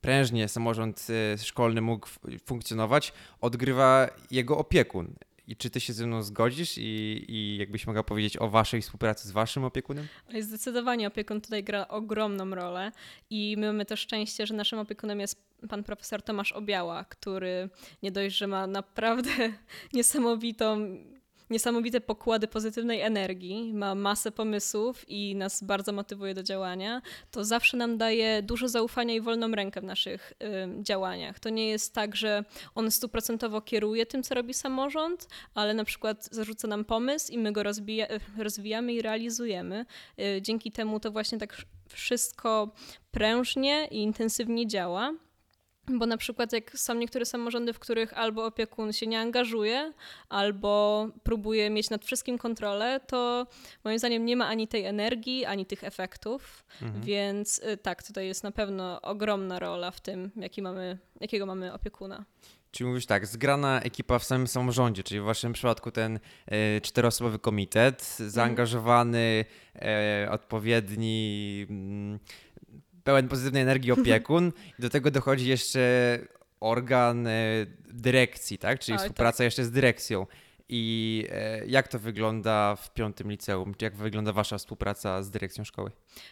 prężnie 0.02 0.48
samorząd 0.48 1.08
szkolny 1.38 1.82
mógł 1.82 2.08
funkcjonować, 2.46 3.14
odgrywa 3.42 4.10
jego 4.32 4.58
opiekun. 4.58 5.16
I 5.48 5.56
czy 5.56 5.70
ty 5.70 5.80
się 5.80 5.94
ze 5.94 6.08
mną 6.08 6.24
zgodzisz 6.24 6.78
i, 6.78 7.26
i 7.28 7.58
jakbyś 7.58 7.88
mogła 7.88 8.04
powiedzieć 8.04 8.38
o 8.38 8.50
waszej 8.50 8.82
współpracy 8.82 9.28
z 9.28 9.32
waszym 9.32 9.64
opiekunem? 9.64 10.08
Zdecydowanie 10.40 11.08
opiekun 11.08 11.42
tutaj 11.42 11.64
gra 11.64 11.88
ogromną 11.88 12.56
rolę 12.56 12.92
i 13.30 13.56
my 13.58 13.68
mamy 13.68 13.86
też 13.86 14.00
szczęście, 14.00 14.48
że 14.48 14.54
naszym 14.54 14.80
opiekunem 14.80 15.20
jest 15.20 15.48
pan 15.70 15.84
profesor 15.84 16.22
Tomasz 16.22 16.52
Obiała, 16.52 17.06
który 17.06 17.70
nie 18.04 18.12
dość, 18.12 18.38
że 18.38 18.48
ma 18.48 18.68
naprawdę 18.68 19.30
niesamowitą 19.94 20.98
niesamowite 21.50 22.02
pokłady 22.02 22.48
pozytywnej 22.48 23.02
energii, 23.02 23.74
ma 23.74 23.96
masę 23.96 24.32
pomysłów 24.32 25.10
i 25.10 25.36
nas 25.36 25.64
bardzo 25.64 25.94
motywuje 25.94 26.34
do 26.34 26.44
działania, 26.44 27.02
to 27.32 27.46
zawsze 27.46 27.78
nam 27.78 27.98
daje 27.98 28.42
dużo 28.42 28.68
zaufania 28.68 29.14
i 29.14 29.22
wolną 29.22 29.52
rękę 29.52 29.82
w 29.82 29.84
naszych 29.84 30.34
y, 30.80 30.84
działaniach. 30.84 31.40
To 31.40 31.50
nie 31.50 31.70
jest 31.70 31.94
tak, 31.94 32.16
że 32.16 32.44
on 32.76 32.92
stuprocentowo 32.92 33.62
kieruje 33.62 34.06
tym, 34.06 34.24
co 34.24 34.36
robi 34.36 34.54
samorząd, 34.54 35.28
ale 35.54 35.74
na 35.74 35.84
przykład 35.84 36.30
zarzuca 36.32 36.68
nam 36.68 36.86
pomysł 36.86 37.32
i 37.32 37.38
my 37.38 37.52
go 37.52 37.64
rozbija, 37.64 38.08
rozwijamy 38.38 38.94
i 38.94 39.02
realizujemy. 39.02 39.86
Y, 40.20 40.42
dzięki 40.42 40.72
temu 40.72 41.00
to 41.00 41.12
właśnie 41.12 41.38
tak 41.38 41.58
wszystko 41.90 42.72
prężnie 43.12 43.88
i 43.92 43.98
intensywnie 43.98 44.68
działa. 44.68 45.14
Bo 45.92 46.06
na 46.06 46.18
przykład 46.18 46.54
jak 46.54 46.72
są 46.80 46.94
niektóre 46.94 47.26
samorządy, 47.26 47.74
w 47.74 47.80
których 47.80 48.18
albo 48.18 48.46
opiekun 48.46 48.94
się 48.94 49.08
nie 49.08 49.20
angażuje, 49.20 49.94
albo 50.30 51.08
próbuje 51.24 51.70
mieć 51.70 51.90
nad 51.90 52.06
wszystkim 52.06 52.38
kontrolę, 52.38 53.00
to 53.08 53.48
moim 53.84 54.00
zdaniem 54.00 54.26
nie 54.26 54.36
ma 54.36 54.48
ani 54.48 54.68
tej 54.68 54.86
energii, 54.86 55.46
ani 55.46 55.66
tych 55.66 55.84
efektów. 55.84 56.66
Mhm. 56.82 57.04
Więc 57.04 57.60
y, 57.60 57.78
tak, 57.78 58.04
tutaj 58.04 58.28
jest 58.28 58.44
na 58.44 58.52
pewno 58.52 59.02
ogromna 59.02 59.60
rola 59.60 59.92
w 59.92 60.02
tym, 60.02 60.32
jaki 60.36 60.62
mamy, 60.62 60.98
jakiego 61.22 61.46
mamy 61.46 61.74
opiekuna. 61.74 62.26
Czyli 62.72 62.88
mówisz 62.88 63.06
tak, 63.06 63.28
zgrana 63.28 63.82
ekipa 63.82 64.20
w 64.20 64.24
samym 64.24 64.48
samorządzie, 64.48 65.04
czyli 65.04 65.22
w 65.22 65.24
waszym 65.24 65.54
przypadku 65.54 65.92
ten 65.92 66.20
e, 66.46 66.82
czteroosobowy 66.82 67.40
komitet, 67.40 68.04
zaangażowany, 68.18 69.46
e, 69.76 70.28
odpowiedni. 70.32 71.68
Pełen 73.08 73.28
pozytywnej 73.28 73.62
energii 73.62 73.92
opiekun 73.92 74.52
i 74.80 74.82
do 74.82 74.90
tego 74.90 75.12
dochodzi 75.12 75.50
jeszcze 75.50 75.80
organ 76.60 77.28
e, 77.28 77.32
dyrekcji, 77.94 78.58
tak? 78.58 78.80
Czyli 78.80 78.94
Oj, 78.98 79.00
współpraca 79.00 79.38
tak. 79.38 79.46
jeszcze 79.46 79.66
z 79.66 79.72
dyrekcją. 79.72 80.26
I 80.70 81.26
e, 81.32 81.66
jak 81.66 81.88
to 81.88 82.00
wygląda 82.00 82.76
w 82.76 82.94
piątym 82.94 83.32
liceum? 83.32 83.74
Jak 83.82 83.96
wygląda 83.96 84.34
wasza 84.34 84.58
współpraca 84.58 85.24
z 85.24 85.32
dyrekcją 85.32 85.64
szkoły? 85.64 85.92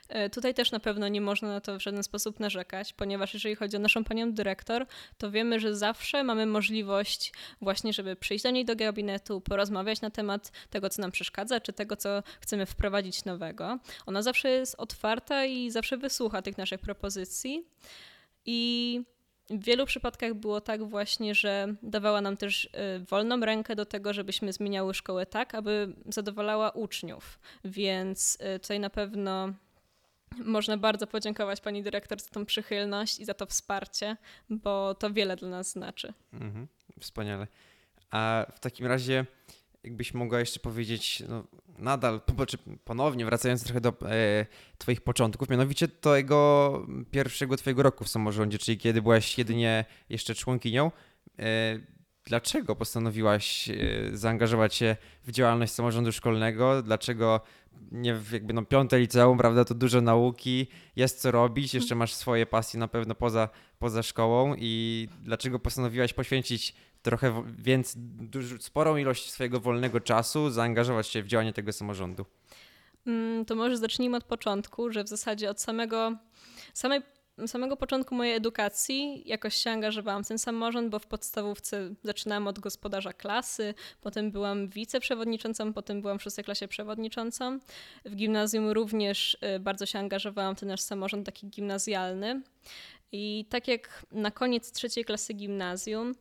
E, 0.09 0.29
tutaj 0.29 0.53
też 0.53 0.71
na 0.71 0.79
pewno 0.79 1.07
nie 1.07 1.21
można 1.21 1.47
na 1.47 1.61
to 1.61 1.79
w 1.79 1.81
żaden 1.81 2.03
sposób 2.03 2.39
narzekać, 2.39 2.93
ponieważ 2.93 3.33
jeżeli 3.33 3.55
chodzi 3.55 3.77
o 3.77 3.79
naszą 3.79 4.03
panią 4.03 4.33
dyrektor, 4.33 4.85
to 5.17 5.31
wiemy, 5.31 5.59
że 5.59 5.75
zawsze 5.75 6.23
mamy 6.23 6.45
możliwość 6.45 7.33
właśnie, 7.61 7.93
żeby 7.93 8.15
przyjść 8.15 8.43
do 8.43 8.51
niej 8.51 8.65
do 8.65 8.75
gabinetu, 8.75 9.41
porozmawiać 9.41 10.01
na 10.01 10.09
temat 10.09 10.51
tego, 10.69 10.89
co 10.89 11.01
nam 11.01 11.11
przeszkadza, 11.11 11.59
czy 11.59 11.73
tego, 11.73 11.95
co 11.95 12.23
chcemy 12.41 12.65
wprowadzić 12.65 13.25
nowego. 13.25 13.79
Ona 14.05 14.21
zawsze 14.21 14.49
jest 14.49 14.75
otwarta 14.77 15.45
i 15.45 15.71
zawsze 15.71 15.97
wysłucha 15.97 16.41
tych 16.41 16.57
naszych 16.57 16.81
propozycji. 16.81 17.65
I 18.45 19.01
w 19.49 19.63
wielu 19.63 19.85
przypadkach 19.85 20.33
było 20.33 20.61
tak 20.61 20.83
właśnie, 20.83 21.35
że 21.35 21.75
dawała 21.83 22.21
nam 22.21 22.37
też 22.37 22.65
y, 22.65 22.69
wolną 23.09 23.39
rękę 23.39 23.75
do 23.75 23.85
tego, 23.85 24.13
żebyśmy 24.13 24.53
zmieniały 24.53 24.93
szkołę 24.93 25.25
tak, 25.25 25.55
aby 25.55 25.93
zadowalała 26.09 26.69
uczniów. 26.69 27.39
Więc 27.65 28.37
y, 28.55 28.59
tutaj 28.59 28.79
na 28.79 28.89
pewno 28.89 29.53
można 30.37 30.77
bardzo 30.77 31.07
podziękować 31.07 31.61
pani 31.61 31.83
dyrektor 31.83 32.19
za 32.19 32.29
tą 32.29 32.45
przychylność 32.45 33.19
i 33.19 33.25
za 33.25 33.33
to 33.33 33.45
wsparcie, 33.45 34.17
bo 34.49 34.95
to 34.95 35.11
wiele 35.11 35.35
dla 35.35 35.49
nas 35.49 35.71
znaczy. 35.71 36.13
Mhm, 36.33 36.67
wspaniale. 36.99 37.47
A 38.11 38.45
w 38.55 38.59
takim 38.59 38.87
razie, 38.87 39.25
jakbyś 39.85 40.13
mogła 40.13 40.39
jeszcze 40.39 40.59
powiedzieć, 40.59 41.23
no, 41.29 41.43
nadal, 41.77 42.21
czy 42.47 42.57
ponownie 42.83 43.25
wracając 43.25 43.63
trochę 43.63 43.81
do 43.81 43.89
e, 43.89 44.45
Twoich 44.77 45.01
początków, 45.01 45.49
mianowicie 45.49 45.87
tego 45.87 46.87
pierwszego 47.11 47.57
Twojego 47.57 47.83
roku 47.83 48.03
w 48.03 48.09
samorządzie, 48.09 48.57
czyli 48.57 48.77
kiedy 48.77 49.01
byłaś 49.01 49.37
jedynie 49.37 49.85
jeszcze 50.09 50.35
członkinią. 50.35 50.91
E, 51.39 51.79
dlaczego 52.25 52.75
postanowiłaś 52.75 53.69
e, 53.69 53.73
zaangażować 54.13 54.75
się 54.75 54.95
w 55.23 55.31
działalność 55.31 55.73
samorządu 55.73 56.11
szkolnego? 56.11 56.81
Dlaczego 56.81 57.41
nie 57.91 58.21
jakby 58.31 58.53
no 58.53 58.65
piąte 58.65 58.99
liceum, 58.99 59.37
prawda, 59.37 59.65
to 59.65 59.75
dużo 59.75 60.01
nauki, 60.01 60.67
jest 60.95 61.21
co 61.21 61.31
robić, 61.31 61.73
jeszcze 61.73 61.95
masz 61.95 62.13
swoje 62.13 62.45
pasje 62.45 62.79
na 62.79 62.87
pewno 62.87 63.15
poza, 63.15 63.49
poza 63.79 64.03
szkołą 64.03 64.55
i 64.57 65.07
dlaczego 65.21 65.59
postanowiłaś 65.59 66.13
poświęcić 66.13 66.75
trochę 67.05 67.43
więc 67.57 67.93
dużo, 67.97 68.55
sporą 68.59 68.97
ilość 68.97 69.31
swojego 69.31 69.59
wolnego 69.59 69.99
czasu 69.99 70.49
zaangażować 70.49 71.07
się 71.07 71.23
w 71.23 71.27
działanie 71.27 71.53
tego 71.53 71.73
samorządu? 71.73 72.25
Mm, 73.07 73.45
to 73.45 73.55
może 73.55 73.77
zacznijmy 73.77 74.17
od 74.17 74.23
początku, 74.23 74.91
że 74.91 75.03
w 75.03 75.07
zasadzie 75.07 75.49
od 75.49 75.61
samego, 75.61 76.15
samej, 76.73 77.01
samego 77.47 77.77
początku 77.77 78.15
mojej 78.15 78.35
edukacji 78.35 79.23
jakoś 79.25 79.55
się 79.55 79.69
angażowałam 79.69 80.23
w 80.23 80.27
ten 80.27 80.39
samorząd, 80.39 80.89
bo 80.89 80.99
w 80.99 81.07
podstawówce 81.07 81.89
zaczynałam 82.03 82.47
od 82.47 82.59
gospodarza 82.59 83.13
klasy, 83.13 83.73
potem 84.01 84.31
byłam 84.31 84.69
wiceprzewodniczącą, 84.69 85.73
potem 85.73 86.01
byłam 86.01 86.19
w 86.19 86.23
szóstej 86.23 86.45
klasie 86.45 86.67
przewodniczącą. 86.67 87.59
W 88.05 88.15
gimnazjum 88.15 88.69
również 88.69 89.37
y, 89.55 89.59
bardzo 89.59 89.85
się 89.85 89.99
angażowałam 89.99 90.55
w 90.55 90.59
ten 90.59 90.69
nasz 90.69 90.81
samorząd 90.81 91.25
taki 91.25 91.47
gimnazjalny. 91.47 92.41
I 93.11 93.45
tak 93.49 93.67
jak 93.67 94.05
na 94.11 94.31
koniec 94.31 94.71
trzeciej 94.71 95.05
klasy 95.05 95.33
gimnazjum, 95.33 96.15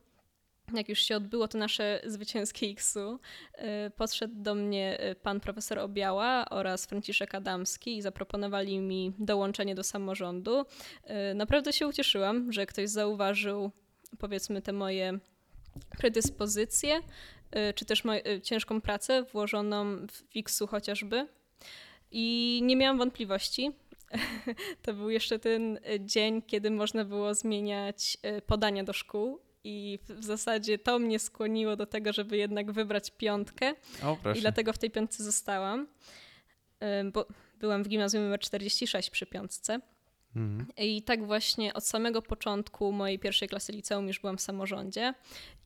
jak 0.73 0.89
już 0.89 0.99
się 0.99 1.17
odbyło 1.17 1.49
to 1.49 1.59
nasze 1.59 2.01
zwycięskie 2.05 2.67
X-u, 2.67 3.19
y, 3.89 3.91
podszedł 3.97 4.35
do 4.37 4.55
mnie 4.55 5.11
y, 5.11 5.15
pan 5.15 5.41
profesor 5.41 5.79
Obiała 5.79 6.45
oraz 6.51 6.87
Franciszek 6.87 7.35
Adamski 7.35 7.97
i 7.97 8.03
zaproponowali 8.03 8.79
mi 8.79 9.13
dołączenie 9.19 9.75
do 9.75 9.85
samorządu. 9.85 10.61
Y, 10.61 11.35
naprawdę 11.35 11.73
się 11.73 11.87
ucieszyłam, 11.87 12.53
że 12.53 12.67
ktoś 12.67 12.89
zauważył, 12.89 13.71
powiedzmy, 14.19 14.63
te 14.63 14.73
moje 14.73 15.19
predyspozycje, 15.99 17.01
czy 17.75 17.85
też 17.85 18.05
moją 18.05 18.21
ciężką 18.43 18.81
pracę 18.81 19.23
włożoną 19.23 20.07
w 20.07 20.37
X-u 20.37 20.67
chociażby. 20.67 21.29
I 22.11 22.61
nie 22.65 22.77
miałam 22.77 22.99
wątpliwości. 22.99 23.71
To 24.83 24.95
był 24.95 25.11
jeszcze 25.11 25.39
ten 25.39 25.79
dzień, 26.01 26.43
kiedy 26.43 26.71
można 26.71 27.05
było 27.05 27.35
zmieniać 27.35 28.17
podania 28.47 28.85
do 28.85 28.93
szkół 28.93 29.41
i 29.65 29.99
w 30.09 30.25
zasadzie 30.25 30.79
to 30.79 30.99
mnie 30.99 31.19
skłoniło 31.19 31.77
do 31.77 31.87
tego, 31.87 32.13
żeby 32.13 32.37
jednak 32.37 32.73
wybrać 32.73 33.11
piątkę. 33.11 33.75
O, 34.03 34.19
I 34.37 34.41
dlatego 34.41 34.73
w 34.73 34.79
tej 34.79 34.91
piątce 34.91 35.25
zostałam, 35.25 35.87
bo 37.13 37.27
byłam 37.61 37.85
w 37.85 37.89
gimnazjum 37.89 38.23
numer 38.23 38.41
46 38.41 39.11
przy 39.11 39.27
piątce. 39.27 39.81
Mhm. 40.37 40.67
I 40.77 41.03
tak 41.03 41.27
właśnie 41.27 41.75
od 41.75 41.87
samego 41.87 42.23
początku 42.23 42.93
mojej 42.93 43.19
pierwszej 43.19 43.49
klasy 43.49 43.73
liceum 43.73 44.07
już 44.07 44.21
byłam 44.21 44.37
w 44.37 44.41
samorządzie 44.41 45.15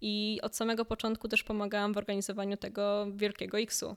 i 0.01 0.39
od 0.43 0.57
samego 0.57 0.85
początku 0.85 1.29
też 1.29 1.45
pomagałam 1.45 1.95
w 1.95 1.97
organizowaniu 1.97 2.57
tego 2.57 3.07
wielkiego 3.13 3.59
X-u. 3.59 3.97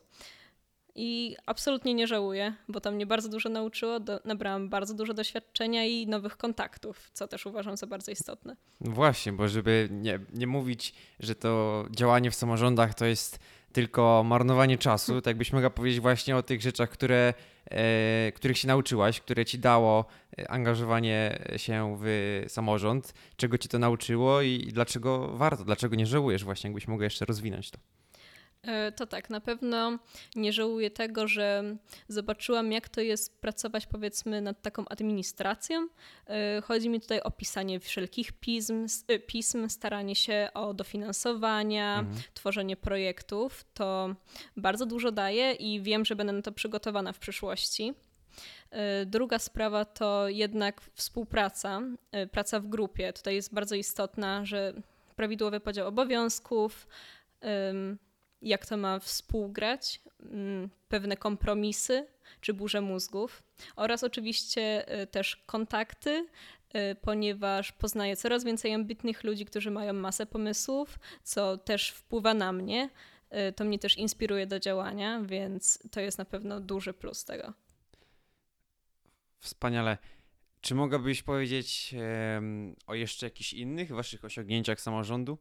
I 0.94 1.36
absolutnie 1.46 1.94
nie 1.94 2.06
żałuję, 2.06 2.54
bo 2.68 2.80
to 2.80 2.90
mnie 2.90 3.06
bardzo 3.06 3.28
dużo 3.28 3.48
nauczyło, 3.48 4.00
do, 4.00 4.20
nabrałam 4.24 4.68
bardzo 4.68 4.94
dużo 4.94 5.14
doświadczenia 5.14 5.84
i 5.84 6.06
nowych 6.06 6.36
kontaktów, 6.36 7.10
co 7.12 7.28
też 7.28 7.46
uważam 7.46 7.76
za 7.76 7.86
bardzo 7.86 8.12
istotne. 8.12 8.56
Właśnie, 8.80 9.32
bo 9.32 9.48
żeby 9.48 9.88
nie, 9.90 10.20
nie 10.34 10.46
mówić, 10.46 10.94
że 11.20 11.34
to 11.34 11.84
działanie 11.90 12.30
w 12.30 12.34
samorządach 12.34 12.94
to 12.94 13.04
jest 13.04 13.38
tylko 13.72 14.22
marnowanie 14.24 14.78
czasu, 14.78 15.20
tak 15.20 15.36
byś 15.36 15.52
mogła 15.52 15.70
powiedzieć 15.70 16.00
właśnie 16.00 16.36
o 16.36 16.42
tych 16.42 16.62
rzeczach, 16.62 16.90
które, 16.90 17.34
e, 17.70 18.32
których 18.32 18.58
się 18.58 18.68
nauczyłaś, 18.68 19.20
które 19.20 19.44
ci 19.44 19.58
dało 19.58 20.04
e, 20.38 20.50
angażowanie 20.50 21.38
się 21.56 21.96
w 22.00 22.44
samorząd, 22.48 23.14
czego 23.36 23.58
ci 23.58 23.68
to 23.68 23.78
nauczyło 23.78 24.42
i 24.42 24.70
dlaczego 24.72 25.28
warto, 25.28 25.64
dlaczego 25.64 25.96
nie 25.96 26.06
żałujesz 26.06 26.44
właśnie, 26.44 26.68
jakbyś 26.68 26.88
mogła 26.88 27.04
jeszcze 27.04 27.24
rozwinąć 27.24 27.70
to. 27.70 27.78
E, 28.66 28.92
to 28.92 29.06
tak, 29.06 29.30
na 29.30 29.40
pewno 29.40 29.98
nie 30.36 30.52
żałuję 30.52 30.90
tego, 30.90 31.28
że 31.28 31.76
zobaczyłam, 32.08 32.72
jak 32.72 32.88
to 32.88 33.00
jest 33.00 33.40
pracować, 33.40 33.86
powiedzmy, 33.86 34.40
nad 34.40 34.62
taką 34.62 34.84
administracją. 34.88 35.88
E, 36.26 36.60
chodzi 36.60 36.88
mi 36.88 37.00
tutaj 37.00 37.20
o 37.20 37.30
pisanie 37.30 37.80
wszelkich 37.80 38.32
pism, 38.32 38.86
e, 39.08 39.18
pism 39.18 39.68
staranie 39.68 40.14
się 40.14 40.48
o 40.54 40.74
dofinansowania, 40.74 41.98
mhm. 41.98 42.22
tworzenie 42.34 42.76
projektów. 42.76 43.64
To 43.74 44.14
bardzo 44.56 44.86
dużo 44.86 45.12
daje 45.12 45.52
i 45.52 45.80
wiem, 45.80 46.04
że 46.04 46.16
będę 46.16 46.32
na 46.32 46.42
to 46.42 46.52
przygotowana 46.52 47.12
w 47.12 47.18
przyszłości. 47.18 47.94
Druga 49.06 49.38
sprawa 49.38 49.84
to 49.84 50.28
jednak 50.28 50.80
współpraca, 50.94 51.80
praca 52.32 52.60
w 52.60 52.66
grupie. 52.66 53.12
Tutaj 53.12 53.34
jest 53.34 53.54
bardzo 53.54 53.74
istotna, 53.74 54.44
że 54.44 54.72
prawidłowy 55.16 55.60
podział 55.60 55.88
obowiązków, 55.88 56.86
jak 58.42 58.66
to 58.66 58.76
ma 58.76 58.98
współgrać, 58.98 60.00
mm, 60.20 60.70
pewne 60.88 61.16
kompromisy 61.16 62.06
czy 62.40 62.54
burze 62.54 62.80
mózgów 62.80 63.42
oraz 63.76 64.04
oczywiście 64.04 64.92
y, 65.02 65.06
też 65.06 65.36
kontakty, 65.36 66.26
y, 66.74 66.96
ponieważ 67.02 67.72
poznaję 67.72 68.16
coraz 68.16 68.44
więcej 68.44 68.74
ambitnych 68.74 69.24
ludzi, 69.24 69.44
którzy 69.44 69.70
mają 69.70 69.92
masę 69.92 70.26
pomysłów, 70.26 70.98
co 71.22 71.56
też 71.56 71.90
wpływa 71.90 72.34
na 72.34 72.52
mnie. 72.52 72.90
Y, 73.48 73.52
to 73.52 73.64
mnie 73.64 73.78
też 73.78 73.96
inspiruje 73.98 74.46
do 74.46 74.60
działania, 74.60 75.20
więc 75.20 75.78
to 75.90 76.00
jest 76.00 76.18
na 76.18 76.24
pewno 76.24 76.60
duży 76.60 76.92
plus 76.92 77.24
tego. 77.24 77.52
Wspaniale. 79.38 79.98
Czy 80.60 80.74
mogłabyś 80.74 81.22
powiedzieć 81.22 81.94
o 82.86 82.94
jeszcze 82.94 83.26
jakichś 83.26 83.52
innych 83.52 83.92
waszych 83.92 84.24
osiągnięciach 84.24 84.80
samorządu? 84.80 85.38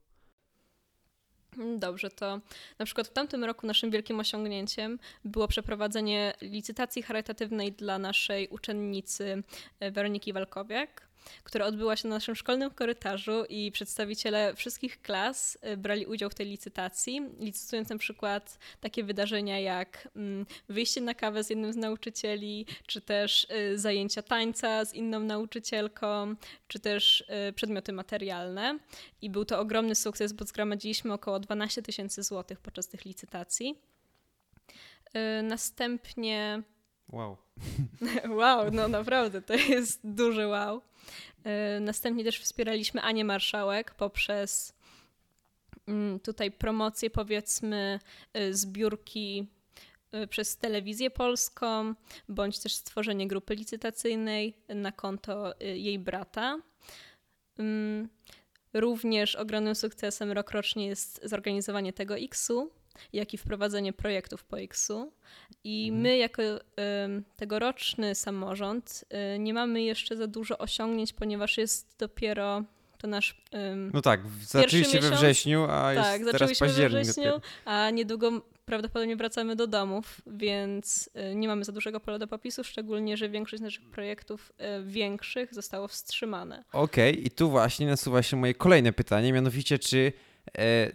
Dobrze, 1.58 2.10
to 2.10 2.40
na 2.80 2.86
przykład 2.86 3.08
w 3.08 3.14
tamtym 3.14 3.44
roku 3.44 3.68
naszym 3.68 3.92
wielkim 3.92 4.20
osiągnięciem 4.20 5.00
było 5.26 5.48
przeprowadzenie 5.48 6.34
licytacji 6.42 7.04
charytatywnej 7.04 7.72
dla 7.72 8.00
naszej 8.00 8.48
uczennicy 8.48 9.44
e, 9.80 9.92
Weroniki 9.92 10.34
Walkowiak 10.34 11.11
która 11.44 11.66
odbyła 11.66 11.96
się 11.96 12.08
na 12.08 12.16
naszym 12.16 12.36
szkolnym 12.36 12.72
korytarzu 12.72 13.46
i 13.50 13.72
przedstawiciele 13.72 14.56
wszystkich 14.56 15.02
klas 15.02 15.58
y, 15.74 15.78
brali 15.78 16.06
udział 16.06 16.30
w 16.30 16.36
tej 16.36 16.46
licytacji, 16.46 17.22
licytując 17.40 17.90
na 17.90 17.98
przykład 17.98 18.60
takie 18.80 19.04
wydarzenia 19.04 19.60
jak 19.60 20.08
mm, 20.16 20.46
wyjście 20.70 21.02
na 21.02 21.14
kawę 21.14 21.44
z 21.44 21.50
jednym 21.50 21.74
z 21.74 21.76
nauczycieli, 21.76 22.66
czy 22.88 23.02
też 23.02 23.48
y, 23.74 23.80
zajęcia 23.80 24.22
tańca 24.22 24.86
z 24.86 24.94
inną 24.94 25.20
nauczycielką, 25.20 26.36
czy 26.68 26.80
też 26.80 27.22
y, 27.50 27.54
przedmioty 27.54 27.94
materialne. 27.94 28.80
I 29.22 29.30
był 29.30 29.46
to 29.46 29.60
ogromny 29.60 29.96
sukces, 29.96 30.34
bo 30.34 30.46
zgromadziliśmy 30.46 31.14
około 31.14 31.40
12 31.40 31.82
tysięcy 31.82 32.24
złotych 32.24 32.60
podczas 32.60 32.88
tych 32.88 33.06
licytacji. 33.06 33.76
Następnie 35.44 36.64
Wow. 37.12 37.38
wow, 38.40 38.72
no 38.72 38.88
naprawdę, 38.88 39.42
to 39.42 39.54
jest 39.54 40.00
duży 40.04 40.48
wow. 40.48 40.82
E, 41.44 41.80
następnie 41.80 42.24
też 42.24 42.40
wspieraliśmy 42.40 43.02
Anię 43.02 43.26
Marszałek 43.26 43.94
poprzez 43.94 44.74
mm, 45.88 46.20
tutaj 46.20 46.52
promocję, 46.52 47.10
powiedzmy, 47.10 48.00
e, 48.34 48.54
zbiórki 48.54 49.48
e, 50.12 50.28
przez 50.28 50.58
telewizję 50.58 51.12
polską, 51.12 51.94
bądź 52.30 52.60
też 52.60 52.74
stworzenie 52.74 53.28
grupy 53.28 53.56
licytacyjnej 53.56 54.58
na 54.70 54.92
konto 54.92 55.54
jej 55.60 56.00
brata. 56.00 56.60
Mm, 57.58 58.10
również 58.74 59.36
ogromnym 59.36 59.76
sukcesem 59.76 60.32
rokrocznie 60.32 60.88
jest 60.88 61.22
zorganizowanie 61.24 61.94
tego 61.94 62.18
X-u, 62.18 62.81
jak 63.14 63.34
i 63.34 63.38
wprowadzenie 63.38 63.94
projektów 63.94 64.44
po 64.44 64.60
X-u. 64.60 65.12
I 65.64 65.84
Mhm. 65.88 66.02
my, 66.04 66.18
jako 66.18 66.42
em, 66.76 67.24
tegoroczny 67.38 68.16
samorząd, 68.16 69.06
y, 69.36 69.40
nie 69.40 69.54
mamy 69.54 69.82
jeszcze 69.84 70.18
za 70.18 70.28
dużo 70.28 70.58
osiągnięć, 70.58 71.14
ponieważ 71.14 71.58
jest 71.58 71.96
dopiero 72.00 72.64
to 72.98 73.08
nasz. 73.08 73.42
No 73.94 74.02
tak, 74.02 74.22
zaczęliście 74.46 75.00
we 75.00 75.08
miesiąc- 75.08 75.18
wrześniu, 75.20 75.64
a 75.64 75.68
tak, 75.68 75.96
jest 75.96 76.10
teraz 76.32 76.32
zaczęliśmy 76.32 76.68
we 76.68 76.74
październik. 76.74 77.04
wrześniu, 77.04 77.24
dopiero. 77.24 77.42
a 77.66 77.90
niedługo 77.90 78.42
prawdopodobnie 78.66 79.16
wracamy 79.16 79.56
do 79.56 79.68
domów, 79.68 80.22
więc 80.28 81.10
y, 81.32 81.36
nie 81.36 81.48
mamy 81.48 81.64
za 81.64 81.72
dużego 81.72 82.00
pola 82.00 82.20
do 82.20 82.28
popisu, 82.28 82.64
szczególnie, 82.64 83.18
że 83.18 83.30
większość 83.30 83.64
naszych 83.64 83.86
projektów 83.90 84.52
y, 84.82 84.84
większych 84.86 85.54
zostało 85.54 85.88
wstrzymane. 85.88 86.64
Okej, 86.74 87.28
i 87.28 87.32
tu 87.32 87.50
właśnie 87.50 87.88
nasuwa 87.88 88.24
się 88.24 88.38
moje 88.38 88.54
kolejne 88.54 88.94
pytanie, 88.94 89.34
mianowicie 89.34 89.80
czy, 89.80 90.14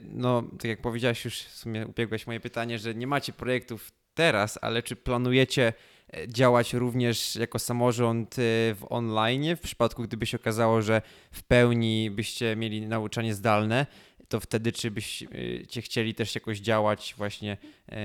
no 0.03 0.43
tak 0.43 0.65
jak 0.65 0.81
powiedziałaś 0.81 1.25
już, 1.25 1.39
w 1.39 1.57
sumie 1.57 1.87
ubiegłeś 1.87 2.27
moje 2.27 2.41
pytanie, 2.41 2.79
że 2.79 2.95
nie 2.95 3.07
macie 3.07 3.33
projektów 3.33 3.93
teraz, 4.15 4.59
ale 4.63 4.83
czy 4.83 4.97
planujecie 4.97 5.73
e, 6.13 6.29
działać 6.29 6.75
również 6.75 7.37
jako 7.37 7.59
samorząd 7.59 8.39
e, 8.39 8.43
w 8.75 8.87
online, 8.89 9.57
w 9.57 9.61
przypadku 9.61 10.03
gdyby 10.03 10.27
się 10.27 10.37
okazało, 10.37 10.83
że 10.83 11.03
w 11.31 11.43
pełni 11.43 12.11
byście 12.11 12.57
mieli 12.57 12.87
nauczanie 12.87 13.35
zdalne, 13.35 13.87
to 14.29 14.41
wtedy 14.41 14.73
czy 14.73 14.91
byście 14.91 15.83
chcieli 15.83 16.15
też 16.15 16.35
jakoś 16.35 16.59
działać 16.59 17.15
właśnie 17.17 17.57
e, 17.89 17.97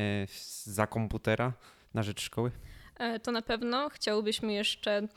za 0.64 0.88
komputera 0.88 1.54
na 1.94 2.04
rzecz 2.04 2.22
szkoły? 2.22 2.52
E, 3.00 3.20
To 3.20 3.32
na 3.32 3.42
pewno 3.42 3.90
chciałybyśmy 3.90 4.54
jeszcze. 4.54 5.08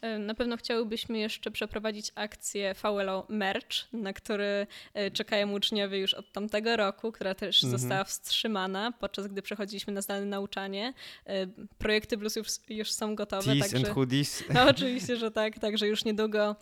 E, 0.00 0.18
Na 0.18 0.34
pewno 0.34 0.56
chciałybyśmy 0.56 1.18
jeszcze 1.18 1.50
przeprowadzić 1.50 2.12
akcję 2.14 2.74
VLO 2.82 3.26
Merch, 3.28 3.92
na 3.92 4.12
który 4.12 4.66
e, 4.94 5.10
czekają 5.10 5.52
uczniowie 5.52 5.98
już 5.98 6.14
od 6.14 6.32
tamtego 6.32 6.76
roku, 6.76 7.12
która 7.12 7.34
też 7.34 7.64
Mhm. 7.64 7.80
została 7.80 8.04
wstrzymana, 8.04 8.92
podczas 9.00 9.26
gdy 9.26 9.42
przechodziliśmy 9.42 9.92
na 9.92 10.00
zdalne 10.02 10.26
nauczanie. 10.26 10.92
E, 11.26 11.46
Projekty 11.78 12.16
Blues 12.16 12.36
już, 12.36 12.48
już 12.68 12.92
są 12.92 13.14
gotowe, 13.14 13.52
Tees 13.52 13.70
także... 13.70 13.86
and 13.86 13.94
hoodies. 13.94 14.44
No 14.54 14.64
oczywiście, 14.68 15.16
że 15.16 15.30
tak, 15.30 15.58
także 15.58 15.86
już 15.88 16.04
niedługo 16.04 16.56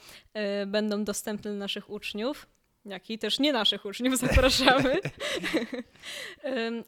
będą 0.67 1.05
dostępne 1.05 1.51
dla 1.51 1.59
naszych 1.59 1.91
uczniów, 1.91 2.47
jak 2.85 3.11
i 3.11 3.19
też 3.19 3.39
nie 3.39 3.53
naszych 3.53 3.85
uczniów 3.85 4.19
zapraszamy. 4.29 5.01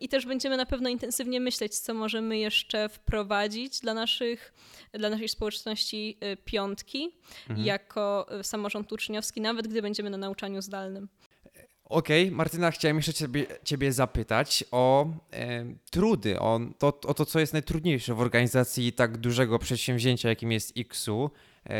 I 0.00 0.08
też 0.08 0.26
będziemy 0.26 0.56
na 0.56 0.66
pewno 0.66 0.88
intensywnie 0.88 1.40
myśleć, 1.40 1.78
co 1.78 1.94
możemy 1.94 2.38
jeszcze 2.38 2.88
wprowadzić 2.88 3.80
dla, 3.80 3.94
naszych, 3.94 4.52
dla 4.92 5.10
naszej 5.10 5.28
społeczności 5.28 6.16
e, 6.20 6.36
piątki 6.36 7.10
Mhm. 7.48 7.66
jako 7.66 8.26
e, 8.30 8.44
samorząd 8.44 8.92
uczniowski, 8.92 9.40
nawet 9.40 9.68
gdy 9.68 9.82
będziemy 9.82 10.10
na 10.10 10.16
nauczaniu 10.16 10.62
zdalnym. 10.62 11.08
Okej, 11.84 12.30
Martyna, 12.30 12.70
chciałem 12.70 12.96
jeszcze 12.96 13.14
ciebie, 13.14 13.46
ciebie 13.64 13.92
zapytać 13.92 14.64
o 14.70 15.06
e, 15.32 15.64
trudy, 15.90 16.40
o 16.40 16.60
to, 16.78 16.86
o 17.06 17.14
to, 17.14 17.26
co 17.26 17.40
jest 17.40 17.52
najtrudniejsze 17.52 18.14
w 18.14 18.20
organizacji 18.20 18.92
tak 18.92 19.18
dużego 19.18 19.58
przedsięwzięcia, 19.58 20.28
jakim 20.28 20.52
jest 20.52 20.72
XU. 20.78 21.30
E, 21.66 21.70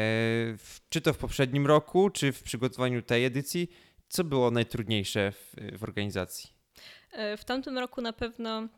czy 0.89 1.01
to 1.01 1.13
w 1.13 1.19
poprzednim 1.19 1.67
roku, 1.67 2.11
czy 2.11 2.33
w 2.33 2.43
przygotowaniu 2.43 3.03
tej 3.03 3.25
edycji? 3.25 3.71
Co 4.11 4.25
było 4.25 4.51
najtrudniejsze 4.51 5.33
w, 5.33 5.55
w 5.79 5.85
organizacji? 5.85 6.51
E, 7.13 7.37
W 7.37 7.45
tamtym 7.45 7.79
roku 7.79 8.01
na 8.01 8.13
pewno 8.13 8.69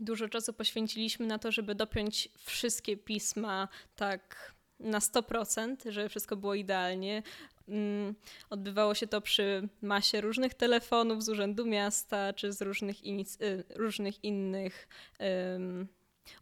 dużo 0.00 0.28
czasu 0.28 0.52
poświęciliśmy 0.52 1.26
na 1.26 1.38
to, 1.38 1.52
żeby 1.52 1.74
dopiąć 1.74 2.28
wszystkie 2.38 2.96
pisma 2.96 3.68
tak 3.96 4.54
na 4.78 4.98
100%, 4.98 5.76
żeby 5.90 6.08
wszystko 6.08 6.36
było 6.36 6.54
idealnie. 6.54 7.22
Mm, 7.68 8.14
Odbywało 8.50 8.94
się 8.94 9.06
to 9.06 9.20
przy 9.20 9.68
masie 9.82 10.20
różnych 10.20 10.54
telefonów 10.54 11.24
z 11.24 11.28
Urzędu 11.28 11.66
Miasta 11.66 12.32
czy 12.32 12.52
z 12.52 12.62
różnych, 12.62 12.96
y, 13.06 13.64
różnych 13.76 14.24
innych 14.24 14.88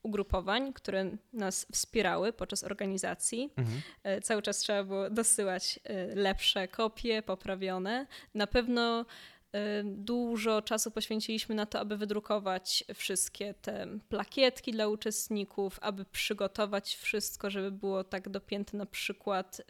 ugrupowań, 0.02 0.72
które 0.72 1.10
nas 1.32 1.66
wspierały 1.72 2.32
podczas 2.32 2.64
organizacji. 2.64 3.50
Mhm. 3.56 3.80
E, 4.02 4.20
Cały 4.20 4.42
czas 4.42 4.58
trzeba 4.58 4.84
było 4.84 5.10
dosyłać 5.10 5.80
e, 5.84 6.14
lepsze 6.14 6.68
kopie, 6.68 7.22
poprawione. 7.22 8.06
Na 8.34 8.46
pewno 8.46 9.04
e, 9.52 9.84
dużo 9.84 10.62
czasu 10.62 10.90
poświęciliśmy 10.90 11.54
na 11.54 11.66
to, 11.66 11.80
aby 11.80 11.96
wydrukować 11.96 12.84
wszystkie 12.94 13.54
te 13.54 13.86
plakietki 14.08 14.72
dla 14.72 14.88
uczestników, 14.88 15.78
aby 15.82 16.04
przygotować 16.04 16.94
wszystko, 16.94 17.50
żeby 17.50 17.70
było 17.70 18.04
tak 18.04 18.28
dopięte 18.28 18.76
na 18.76 18.86
przykład 18.86 19.62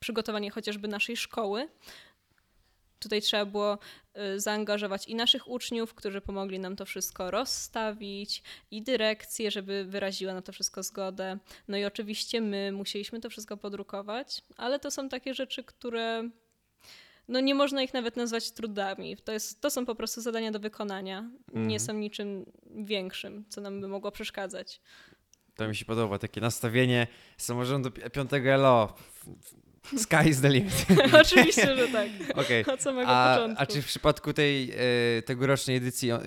przygotowanie 0.00 0.50
chociażby 0.50 0.88
naszej 0.88 1.16
szkoły. 1.16 1.68
Tutaj 2.98 3.22
trzeba 3.22 3.44
było 3.44 3.78
y, 4.34 4.40
zaangażować 4.40 5.08
i 5.08 5.14
naszych 5.14 5.48
uczniów, 5.48 5.94
którzy 5.94 6.20
pomogli 6.20 6.58
nam 6.58 6.76
to 6.76 6.84
wszystko 6.84 7.30
rozstawić, 7.30 8.42
i 8.70 8.82
dyrekcję, 8.82 9.50
żeby 9.50 9.84
wyraziła 9.84 10.34
na 10.34 10.42
to 10.42 10.52
wszystko 10.52 10.82
zgodę. 10.82 11.38
No 11.68 11.76
i 11.76 11.84
oczywiście 11.84 12.40
my 12.40 12.72
musieliśmy 12.72 13.20
to 13.20 13.30
wszystko 13.30 13.56
podrukować, 13.56 14.42
ale 14.56 14.78
to 14.78 14.90
są 14.90 15.08
takie 15.08 15.34
rzeczy, 15.34 15.64
które 15.64 16.30
no 17.28 17.40
nie 17.40 17.54
można 17.54 17.82
ich 17.82 17.94
nawet 17.94 18.16
nazwać 18.16 18.50
trudami. 18.50 19.16
To, 19.16 19.32
jest, 19.32 19.60
to 19.60 19.70
są 19.70 19.86
po 19.86 19.94
prostu 19.94 20.20
zadania 20.20 20.50
do 20.50 20.60
wykonania. 20.60 21.30
Nie 21.52 21.60
Mhm. 21.60 21.80
są 21.80 21.92
niczym 21.92 22.52
większym, 22.76 23.44
co 23.48 23.60
nam 23.60 23.80
by 23.80 23.88
mogło 23.88 24.10
przeszkadzać. 24.12 24.80
To 25.54 25.68
mi 25.68 25.76
się 25.76 25.84
podoba, 25.84 26.18
takie 26.18 26.40
nastawienie 26.40 27.06
samorządu 27.36 27.90
5 27.90 28.30
LO. 28.58 28.94
Sky 29.96 30.28
is 30.28 30.40
the 30.40 30.48
limit. 30.48 30.86
Oczywiście, 31.22 31.76
że 31.76 31.88
tak. 31.88 32.08
Okej. 32.34 32.66
Od 32.66 32.82
samego 32.82 33.08
A, 33.08 33.34
początku. 33.36 33.62
a 33.62 33.66
czy 33.66 33.82
w 33.82 33.86
przypadku 33.86 34.32
tej 34.32 34.70
e, 34.70 35.22
tegorocznej 35.22 35.76
edycji 35.76 36.10
e, 36.10 36.20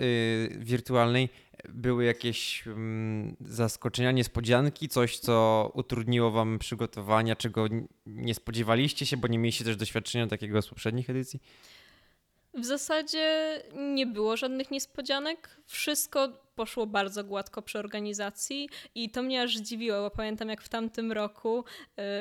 wirtualnej 0.57 1.29
były 1.69 2.05
jakieś 2.05 2.67
mm, 2.67 3.35
zaskoczenia, 3.41 4.11
niespodzianki, 4.11 4.89
coś, 4.89 5.19
co 5.19 5.71
utrudniło 5.73 6.31
wam 6.31 6.59
przygotowania, 6.59 7.35
czego 7.35 7.67
nie 8.05 8.35
spodziewaliście 8.35 9.05
się, 9.05 9.17
bo 9.17 9.27
nie 9.27 9.39
mieliście 9.39 9.65
też 9.65 9.75
doświadczenia 9.75 10.27
takiego 10.27 10.61
z 10.61 10.67
poprzednich 10.67 11.09
edycji? 11.09 11.41
W 12.59 12.65
zasadzie 12.65 13.61
nie 13.75 14.05
było 14.05 14.37
żadnych 14.37 14.71
niespodzianek. 14.71 15.61
Wszystko 15.65 16.29
poszło 16.55 16.85
bardzo 16.87 17.23
gładko 17.23 17.61
przy 17.61 17.79
organizacji 17.79 18.69
i 18.95 19.09
to 19.09 19.23
mnie 19.23 19.41
aż 19.41 19.57
zdziwiło, 19.57 20.01
bo 20.01 20.09
pamiętam 20.11 20.49
jak 20.49 20.61
w 20.61 20.69
tamtym 20.69 21.11
roku 21.11 21.63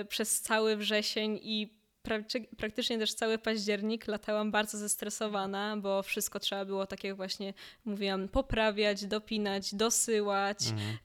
y, 0.03 0.05
przez 0.05 0.41
cały 0.41 0.77
wrzesień 0.77 1.41
i 1.43 1.79
pra- 2.05 2.47
praktycznie 2.57 2.99
też 2.99 3.15
cały 3.15 3.39
październik 3.39 4.07
latałam 4.07 4.51
bardzo 4.51 4.79
zestresowana, 4.79 5.77
bo 5.77 6.03
wszystko 6.03 6.41
trzeba 6.41 6.65
było, 6.65 6.87
tak 6.87 7.05
jak 7.05 7.17
właśnie 7.17 7.55
mówiłam, 7.85 8.29
poprawiać, 8.29 9.05
dopinać, 9.05 9.75
dosyłać 9.75 10.59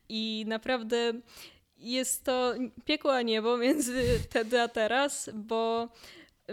i 0.10 0.46
naprawdę 0.48 1.14
jest 1.78 2.24
to 2.24 2.54
piekło 2.86 3.14
a 3.16 3.22
niebo 3.22 3.58
między 3.58 4.04
wtedy 4.30 4.62
a 4.62 4.68
teraz, 4.68 5.30
bo 5.34 5.90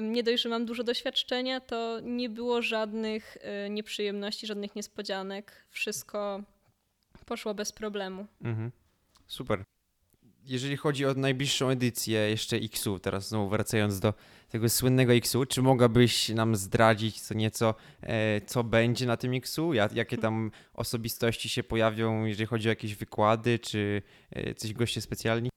nie 0.01 0.23
dość, 0.23 0.43
że 0.43 0.49
mam 0.49 0.67
dużo 0.67 0.85
doświadczenia, 0.85 1.61
to 1.61 2.01
nie 2.01 2.29
było 2.29 2.63
żadnych 2.63 3.37
y, 3.67 3.71
nieprzyjemności, 3.71 4.47
żadnych 4.47 4.77
niespodzianek. 4.77 5.67
Wszystko 5.71 6.43
poszło 7.27 7.55
bez 7.55 7.73
problemu. 7.73 8.27
Mhm. 8.43 8.71
Super. 9.27 9.65
Jeżeli 10.45 10.77
chodzi 10.77 11.07
o 11.07 11.15
najbliższą 11.15 11.69
edycję 11.69 12.21
jeszcze 12.21 12.57
X-u, 12.57 12.99
teraz 12.99 13.29
znowu 13.29 13.49
wracając 13.49 14.01
do 14.01 14.15
tego 14.49 14.69
słynnego 14.69 15.13
X-u, 15.13 15.47
czy 15.47 15.63
mogłabyś 15.63 16.29
nam 16.29 16.57
zdradzić 16.57 17.21
co 17.21 17.35
nieco, 17.35 17.75
e, 18.03 18.41
co 18.41 18.65
będzie 18.65 19.07
na 19.07 19.17
tym 19.17 19.35
X-u? 19.35 19.75
Ja, 19.75 19.89
jakie 19.95 20.19
tam 20.19 20.51
osobistości 20.75 21.49
się 21.49 21.63
pojawią, 21.63 22.25
jeżeli 22.25 22.47
chodzi 22.47 22.69
o 22.69 22.73
jakieś 22.73 22.95
wykłady, 22.95 23.59
czy 23.59 24.03
e, 24.31 24.55
coś 24.55 24.73
goście 24.73 25.01
specjalni? 25.01 25.51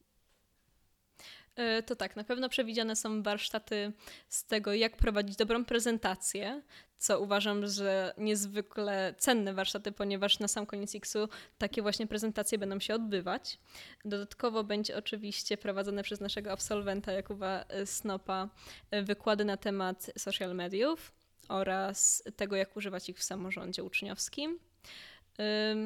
Y, 1.60 1.84
To 1.84 1.96
tak, 1.96 2.16
na 2.16 2.24
pewno 2.24 2.50
przewidziane 2.50 2.96
są 2.96 3.24
warsztaty 3.24 3.92
z 4.30 4.46
tego, 4.46 4.74
jak 4.74 4.98
prowadzić 4.98 5.36
dobrą 5.36 5.66
prezentację, 5.66 6.62
co 6.98 7.20
uważam, 7.20 7.68
że 7.68 8.14
niezwykle 8.18 9.16
cenne 9.18 9.54
warsztaty, 9.54 9.92
ponieważ 9.92 10.40
na 10.40 10.48
sam 10.48 10.66
koniec 10.66 10.96
X-u 10.96 11.30
takie 11.58 11.82
właśnie 11.82 12.08
prezentacje 12.08 12.58
będą 12.58 12.80
się 12.80 12.96
odbywać. 12.96 13.60
Dodatkowo 14.06 14.64
będzie 14.64 14.98
oczywiście 14.98 15.58
prowadzone 15.58 16.04
przez 16.04 16.20
naszego 16.20 16.52
absolwenta 16.52 17.12
Jakuba 17.12 17.66
y, 17.82 17.86
Snopa 17.86 18.50
y, 18.96 19.02
wykłady 19.02 19.46
na 19.46 19.58
temat 19.58 20.12
social 20.18 20.56
mediów 20.56 21.12
oraz 21.50 22.24
tego, 22.36 22.56
jak 22.56 22.78
używać 22.78 23.10
ich 23.10 23.18
w 23.18 23.24
samorządzie 23.24 23.84
uczniowskim. 23.84 24.60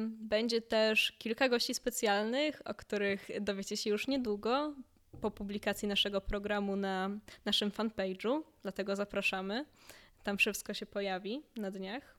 Będzie 0.08 0.60
też 0.60 1.12
kilka 1.18 1.48
gości 1.48 1.74
specjalnych, 1.74 2.62
o 2.64 2.74
których 2.74 3.28
dowiecie 3.40 3.76
się 3.76 3.90
już 3.90 4.06
niedługo 4.08 4.74
po 5.20 5.30
publikacji 5.30 5.88
naszego 5.88 6.20
programu 6.20 6.76
na 6.76 7.10
naszym 7.44 7.70
fanpage'u, 7.70 8.40
dlatego 8.62 8.96
zapraszamy. 8.96 9.64
Tam 10.22 10.38
wszystko 10.38 10.74
się 10.74 10.86
pojawi 10.86 11.42
na 11.56 11.70
dniach. 11.70 12.18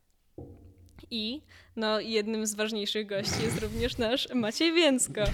I 1.11 1.41
no, 1.75 1.99
jednym 1.99 2.47
z 2.47 2.55
ważniejszych 2.55 3.07
gości 3.07 3.43
jest 3.43 3.61
również 3.61 3.97
nasz 3.97 4.29
Maciej 4.33 4.73
Więcko. 4.73 5.21
E, 5.21 5.29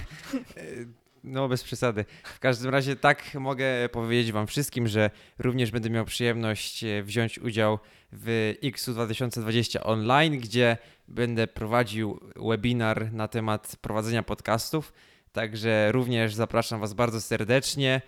No, 1.26 1.48
bez 1.48 1.64
przesady. 1.64 2.04
W 2.24 2.38
każdym 2.38 2.70
razie 2.70 2.96
tak 2.96 3.34
mogę 3.34 3.88
powiedzieć 3.88 4.32
Wam 4.32 4.46
wszystkim, 4.46 4.88
że 4.88 5.10
również 5.38 5.70
będę 5.70 5.90
miał 5.90 6.04
przyjemność 6.04 6.84
e, 6.84 7.02
wziąć 7.02 7.38
udział 7.38 7.78
w 8.12 8.54
XU 8.64 8.92
2020 8.92 9.84
online, 9.84 10.38
gdzie 10.38 10.76
będę 11.08 11.46
prowadził 11.46 12.20
webinar 12.36 13.12
na 13.12 13.28
temat 13.28 13.76
prowadzenia 13.80 14.22
podcastów. 14.22 14.92
Także 15.36 15.92
również 15.92 16.34
zapraszam 16.34 16.80
Was 16.80 16.94
bardzo 16.94 17.20
serdecznie 17.20 18.02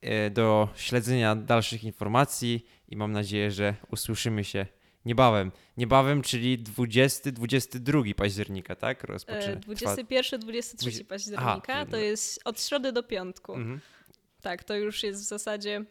e, 0.00 0.30
do 0.30 0.68
śledzenia 0.76 1.36
dalszych 1.36 1.84
informacji 1.84 2.66
i 2.88 2.96
mam 2.96 3.12
nadzieję, 3.12 3.50
że 3.50 3.74
usłyszymy 3.90 4.44
się 4.44 4.66
niebawem. 5.04 5.52
Niebawem, 5.76 6.22
czyli 6.22 6.58
20-22 6.58 8.14
października, 8.14 8.76
tak? 8.76 9.04
Rozpoczyna. 9.04 9.52
E, 9.52 9.56
21-23 9.56 10.76
Dwudzie- 10.76 11.04
października 11.04 11.72
Aha, 11.72 11.86
to 11.90 11.96
jest 11.96 12.40
od 12.44 12.62
środy 12.62 12.92
do 12.92 13.02
piątku. 13.02 13.54
Mhm. 13.54 13.80
Tak, 14.40 14.64
to 14.64 14.74
już 14.74 15.02
jest 15.02 15.22
w 15.22 15.28
zasadzie 15.28 15.84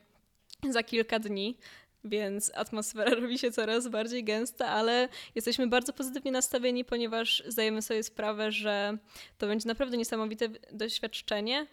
za 0.69 0.84
kilka 0.84 1.19
dni, 1.19 1.58
więc 2.03 2.51
atmosfera 2.55 3.15
robi 3.21 3.39
się 3.39 3.51
coraz 3.51 3.87
bardziej 3.87 4.23
gęsta, 4.23 4.67
ale 4.67 5.09
jesteśmy 5.35 5.67
bardzo 5.67 5.93
pozytywnie 5.93 6.31
nastawieni, 6.31 6.85
ponieważ 6.85 7.43
zdajemy 7.47 7.81
sobie 7.81 8.03
sprawę, 8.03 8.51
że 8.51 8.97
to 9.37 9.47
będzie 9.47 9.67
naprawdę 9.67 9.97
niesamowite 9.97 10.49
doświadczenie. 10.71 11.67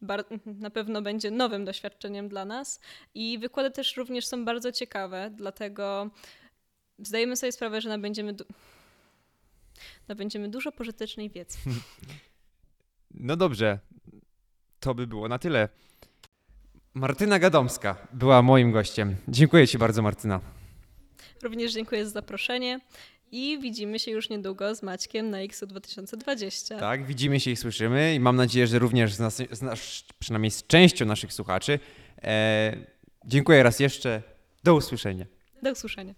Bar- 0.00 0.24
na 0.46 0.70
pewno 0.70 1.02
będzie 1.02 1.30
nowym 1.30 1.64
doświadczeniem 1.64 2.28
dla 2.28 2.44
nas 2.44 2.80
i 3.14 3.38
wykłady 3.38 3.70
też 3.70 3.96
również 3.96 4.26
są 4.26 4.44
bardzo 4.44 4.72
ciekawe, 4.72 5.30
dlatego 5.36 6.10
zdajemy 6.98 7.36
sobie 7.36 7.52
sprawę, 7.52 7.80
że 7.80 7.88
nabędziemy, 7.88 8.32
du- 8.32 8.44
nabędziemy 10.08 10.48
dużo 10.48 10.72
pożytecznej 10.72 11.30
wiedzy. 11.30 11.58
No 13.16 13.36
dobrze, 13.36 13.78
to 14.80 14.94
by 14.94 15.06
było 15.06 15.28
na 15.28 15.38
tyle. 15.38 15.68
Martyna 16.94 17.38
Gadomska 17.38 17.96
była 18.12 18.42
moim 18.42 18.72
gościem. 18.72 19.16
Dziękuję 19.28 19.68
Ci 19.68 19.78
bardzo, 19.78 20.02
Martyna. 20.02 20.40
Również 21.42 21.72
dziękuję 21.72 22.04
za 22.04 22.10
zaproszenie 22.10 22.80
i 23.32 23.58
widzimy 23.58 23.98
się 23.98 24.10
już 24.10 24.28
niedługo 24.30 24.74
z 24.74 24.82
Maćkiem 24.82 25.30
na 25.30 25.38
XU 25.38 25.66
2020. 25.66 26.78
Tak, 26.78 27.06
widzimy 27.06 27.40
się 27.40 27.50
i 27.50 27.56
słyszymy 27.56 28.14
i 28.14 28.20
mam 28.20 28.36
nadzieję, 28.36 28.66
że 28.66 28.78
również 28.78 29.14
z 29.14 29.18
nas, 29.20 29.42
z 29.50 29.62
nas, 29.62 30.04
przynajmniej 30.18 30.50
z 30.50 30.66
częścią 30.66 31.04
naszych 31.06 31.32
słuchaczy. 31.32 31.78
E, 32.22 32.76
dziękuję 33.24 33.62
raz 33.62 33.80
jeszcze. 33.80 34.22
Do 34.64 34.74
usłyszenia. 34.74 35.26
Do 35.62 35.72
usłyszenia. 35.72 36.14